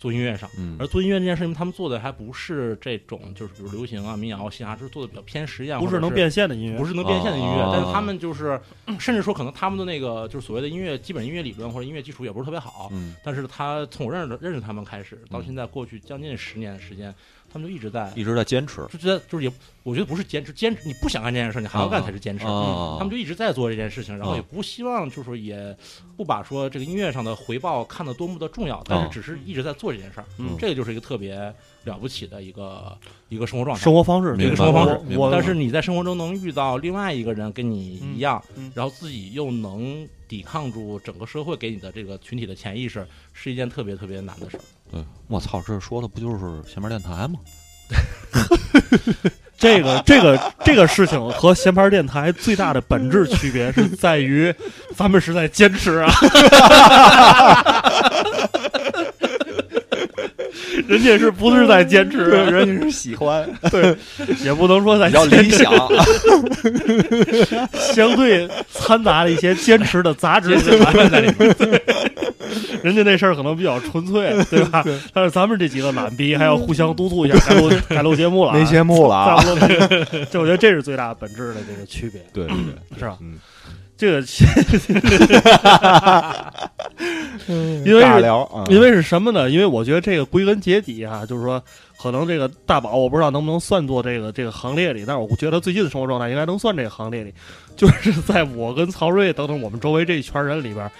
[0.00, 0.50] 做音乐上。
[0.58, 0.76] 嗯。
[0.80, 7.70] 而做音乐这件事情，他们做的还不是这种，就是比如流行啊、民谣、嘻哈，就是做的比较偏实验，不是能变现的音乐，不是能变现的音乐，啊。
[7.72, 8.60] 但是他们就是，
[8.98, 13.14] 甚至说可能他们的那个就是所谓的音乐基本音乐理论或者音乐基础也不是特别好，嗯。
[13.22, 17.14] 但是他从我认识认识他们开始到现在过去将近十年的时间，
[17.52, 18.12] 他们就一直在。
[18.16, 19.52] 一直在坚持就觉得就是也，
[19.82, 22.44] 我觉得不是坚持，坚持你不想干这件事，你还要干才是坚持。
[22.46, 25.76] 嗯他们就一直在做这件事情，然后啊也不希望就是说也
[26.16, 30.26] 不把说这个音乐上的回报看得多么的重要，但是啊只是一直在做这件事儿。
[30.38, 31.52] 嗯这个就是一个特别
[31.84, 32.96] 了不起的一个
[33.28, 33.82] 一个生活状态。
[33.82, 35.00] 生活方式，一个生活方式
[35.30, 38.42] 但是你在生活中能遇到另外一个人跟你一样，
[38.74, 44.60] 然后自己又能抵抗住整个社会给你的这个群体的潜意识，是一件特别特别难的事儿。
[44.90, 47.38] 对，我操，这说的不就是前面电台吗？
[49.58, 54.54] 这个这个这个事情和闲牌电台最大的本质区别是在于，
[54.94, 56.10] 咱们是在坚持啊。
[60.86, 62.50] 人家是不是在坚持啊？
[62.50, 63.96] 人家是喜欢， 对
[64.44, 65.72] 也不能说在比较理想。
[67.94, 71.56] 相对掺杂了一些坚持的杂质在里面。
[72.82, 74.82] 人家那事儿可能比较纯粹，对吧？
[75.12, 79.44] 但是咱们这几个懒逼还要互相督促一下，该录 该录节目了啊，没节目了啊！
[80.30, 83.18] 这我觉得这是最大本质的这个区别，对对对，是吧？
[83.20, 83.38] 嗯，
[84.00, 84.20] 这个
[87.84, 89.50] 因为是尬聊啊，因为是什么呢？
[89.50, 91.62] 因为我觉得这个归根结底啊，就是说，
[91.98, 97.34] 可能这个大宝我不知道能不能算作这个这个行列里，但是我觉得最近的生活状态应该能算这个行列里，
[97.76, 100.90] 就是在我跟曹睿等等我们周围这一圈人里边，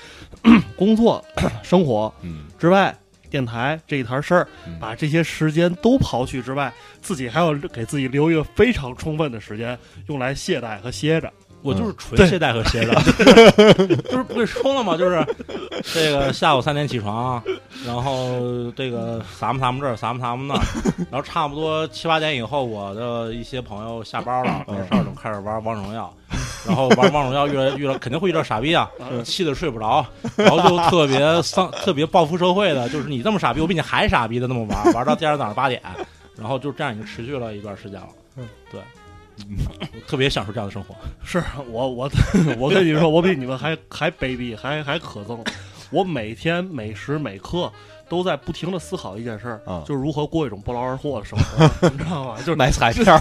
[0.76, 1.24] 工作、
[1.62, 2.94] 生活嗯之外。
[3.30, 9.78] 电台这一摊事儿，嗯把这些时间都刨去之外，自己还要给自己留一个非常充分的时间，
[10.08, 11.32] 用来懈怠和歇着。
[11.62, 12.94] 我就是纯懈怠和歇着，
[14.08, 14.96] 就是不是说了吗？
[14.96, 15.24] 就是
[15.92, 17.42] 这个下午三点起床，
[17.86, 20.62] 然后这个撒么撒么这儿，撒么撒么那儿，
[21.10, 24.76] 然后差不多七八点以后，我的一些朋友下班了，嗯。
[24.88, 26.12] 十二点开始玩王者荣耀，
[26.66, 29.22] 然后玩王者荣耀遇到遇到肯定会遇到傻逼啊，嗯。
[29.22, 30.04] 气得睡不着，
[30.36, 35.80] 然后就特别丧，特别报复社会的，就是你这么傻逼，我比你还傻逼的那么玩，玩到第二天早上八点，
[36.36, 38.08] 然后就这样已经持续了一段时间了。
[38.36, 38.99] 嗯，对，我
[40.06, 40.94] 特别享受这样的生活。
[41.24, 42.10] 是我我
[42.58, 45.38] 我跟你说，我比你们还 还卑鄙，还还可憎。
[45.90, 47.70] 我每天每时每刻
[48.08, 52.36] 都在不停的思考一件事儿，啊就是如何过一种不劳而获的生活，你知道吗？
[52.38, 53.20] 就是买彩票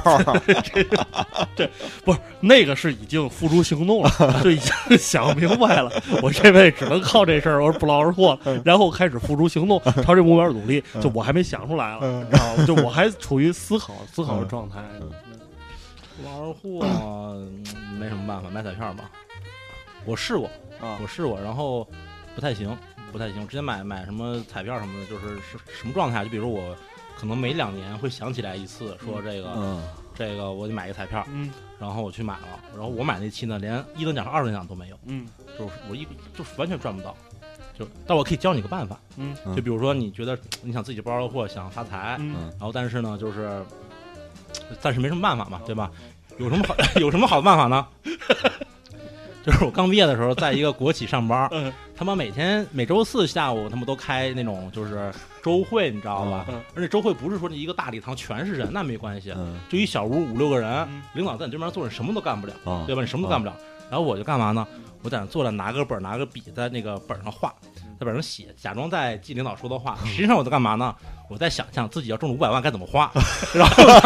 [1.55, 1.67] 这，
[2.05, 5.91] 不是那个是已经付诸行动了，就已经想明白了，
[6.21, 10.83] 我这辈子只能靠这事儿，我是不劳而获，然后开始付诸行动，朝这目标努力。
[11.01, 12.65] 就我还没想出来了，你知道吗？
[12.67, 14.77] 就我还处于思考思考的状态。
[16.21, 17.63] 不劳而获嗯
[17.99, 19.09] 没什么办法，买彩票吧。
[20.05, 20.47] 我试过，
[20.81, 21.87] 啊我试过，然后
[22.35, 22.75] 不太行，
[23.11, 23.47] 不太行。
[23.47, 26.23] 之前买买什么彩票什么的，就是是什么状态？
[26.23, 26.75] 就比如我
[27.17, 29.83] 可能每两年会想起来一次，说这个、嗯
[30.15, 35.25] 这个我得买一个彩票，嗯然后我去买了，然后我买那期呢，连一等奖和二等奖都没有，嗯
[35.57, 36.05] 就是我一
[36.37, 37.15] 就是完全赚不到。
[37.77, 43.63] 就，但我可以教你个办法，嗯嗯就比如说你觉得你想自己不劳而获，想发财，嗯嗯然后但是呢，就是
[44.79, 45.91] 暂时没什么办法嘛，对吧？
[46.37, 47.85] 有什么好 有什么好的办法呢？
[49.45, 56.45] 就是我刚毕业的时候，在一个国企上班，嗯他们每天每周四下午他们都开那种就是周会，你知道吧？
[56.49, 63.01] 嗯而且周会不是说一个大礼堂全是人，那没关系，嗯就一小屋五六个人，嗯领导在你对面坐着，什么都干不了，啊对吧？
[63.01, 63.55] 你什么都干不了。
[63.89, 64.67] 然后我就干嘛呢？
[65.01, 67.53] 我在那坐着，拿个本儿，拿个笔，在那个本儿上画，
[67.99, 69.97] 在本上写，假装在记领导说的话。
[70.05, 70.95] 实际上我在干嘛呢？
[71.29, 73.11] 我在想象自己要中了五百万该怎么花。
[73.53, 73.99] 然后呢，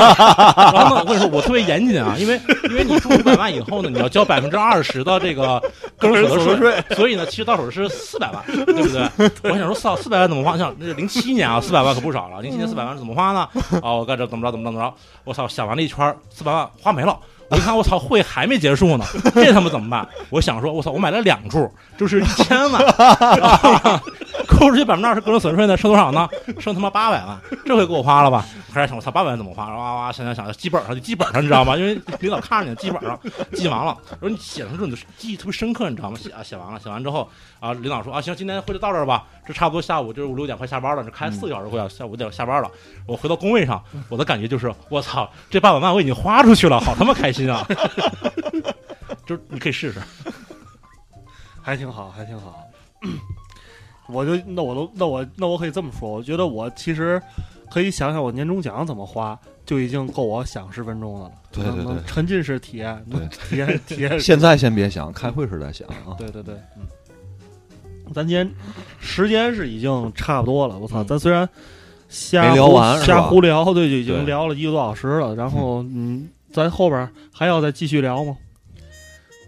[0.74, 5.62] 然后呢，我跟你说，我特别严谨啊，因为因为你中五百万以后呢，你要交百分之二十的这个
[6.00, 9.52] 个人所得税，所以呢，其实到手是四百万，对不对？
[9.52, 10.58] 我想说，操，四百万怎么花？
[10.58, 12.42] 像那是零七年啊，四百万可不少了。
[12.42, 13.48] 零七年四百万是怎么花呢？
[13.84, 14.96] 啊，我干这怎么着怎么着怎么着？
[15.24, 17.16] 我操，想完了一圈，四百万花没了。
[17.54, 19.06] 我一看，我操，会还没结束呢，
[19.36, 20.08] 这他妈怎么办？
[20.32, 22.82] 我想说，我操，我买了两处，就是一千万，
[24.48, 26.28] 扣出去百分之二十个人所得税呢，剩多少呢？
[26.60, 28.46] 剩他妈八百万，这回给我花了吧？
[28.70, 29.66] 我开始想，我操，八百万怎么花？
[29.68, 31.78] 哇哇，想想想，记本上就记本上，你知道吗？
[31.78, 33.20] 因为领导看着你，记本上
[33.54, 36.18] 记完了， 然后你写上之后，你就记忆特别深刻，你知道吗？
[36.18, 37.30] 写啊，写完了，写完之后
[37.60, 42.70] 啊，领导说啊，行，今天会就到这儿吧，这差不多下午就是五六点快下班了，这开四个小时会啊，下午五点下班了。
[43.06, 47.66] 我回到工位上，我的感觉就是，我操，这八百万我已经花出去了，好他妈开心啊！
[49.26, 50.02] 就是你可以试试，
[51.62, 52.60] 还挺好，还挺好。
[54.08, 57.22] 我就那我都那我那我可以这么说，我觉得我其实
[57.72, 61.32] 可以想想我年终奖怎么花，就已经够我想十分钟的了。
[61.52, 64.18] 对对对沉浸式体验，对体验体验。
[64.22, 66.16] 现在先别想，开会时再想啊。
[66.18, 66.86] 对对对，嗯。
[68.14, 68.48] 咱今天
[69.00, 71.02] 时间是已经差不多了，我操！
[71.02, 71.48] 嗯咱虽然
[72.10, 75.34] 瞎聊瞎胡聊，对，就已经聊了一个多小时了。
[75.34, 78.38] 然后，嗯，咱后边还要再继续聊吗？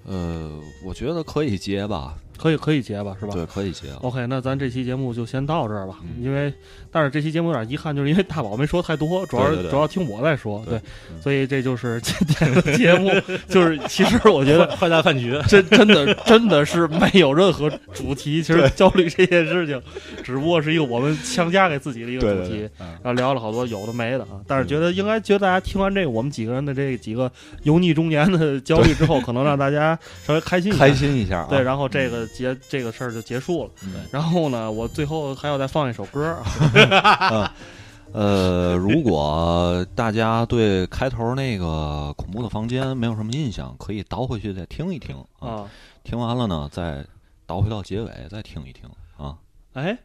[0.08, 3.34] 呃，我觉得可以接吧，可以，可以结吧，是吧？
[3.34, 3.92] 对，可以结。
[4.02, 6.00] OK，那咱这期节目就先到这儿吧。
[6.04, 6.54] 嗯因为，
[6.96, 10.80] 但是这期节目有点遗憾，就是因为大宝没说太多，主要对对对主要听我在说，对
[11.22, 13.12] 所以这就是今天的节目。
[13.50, 19.82] 就是其实我觉得 坏蛋饭局，真 真的真的是没有任何主题，其实焦虑这件事情，
[20.24, 22.70] 只不过是一个我们强加给自己的一个主题。
[22.80, 27.30] 嗯然后聊了好多有的没的啊，但是觉得应该觉得大家听完这个我们几个人的这几个
[27.64, 31.48] 油腻中年的焦虑之后，可能让大家稍微开心一下开心一下啊。
[31.50, 33.70] 对，然后这个结这个事儿就结束了。
[33.84, 36.38] 嗯然后呢，我最后还要再放一首歌
[36.90, 37.54] 啊，
[38.14, 45.50] 呃，如果大家对开头那个恐怖的房间没有什么印象，可以倒回去再听一听啊。
[45.50, 45.70] 啊，
[46.04, 47.06] 听完了呢，再
[47.46, 49.38] 倒回到结尾再听一听啊。
[49.74, 49.98] 哎，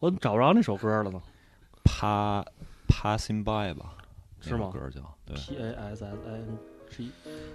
[0.00, 1.20] 我怎么找不着那首歌了呢
[1.84, 2.44] pa
[2.88, 3.94] passing by 吧，
[4.40, 6.58] 是吗歌叫对，？P A S S I N
[6.90, 7.10] G，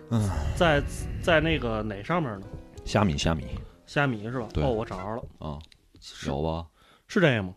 [0.10, 0.82] 嗯，在
[1.22, 2.48] 在那个哪上面呢？
[2.86, 3.45] 虾米虾米
[3.86, 4.48] 虾米是吧？
[4.56, 5.60] 哦，我找着了，啊，
[6.02, 6.65] 是有吧？
[7.07, 7.53] 是这个吗？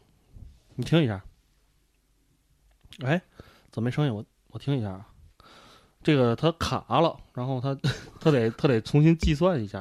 [0.78, 1.20] 你听一下。
[3.04, 3.20] 哎，
[3.72, 4.14] 怎么没声音？
[4.14, 5.04] 我我听一下啊。
[6.04, 7.76] 这个它卡了，然后它
[8.20, 9.80] 它得它得重新计算一下。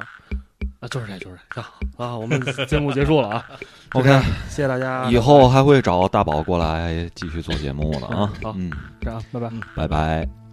[0.80, 1.62] 啊，就是这，就是这。
[1.62, 3.46] 啊啊，我们节目结束了啊。
[3.94, 4.10] OK
[4.50, 5.08] 谢谢大家。
[5.12, 8.56] 以后还会找大宝过来继续做节目的啊好。
[8.58, 9.52] 嗯，这样，拜拜。
[9.76, 10.47] 拜拜。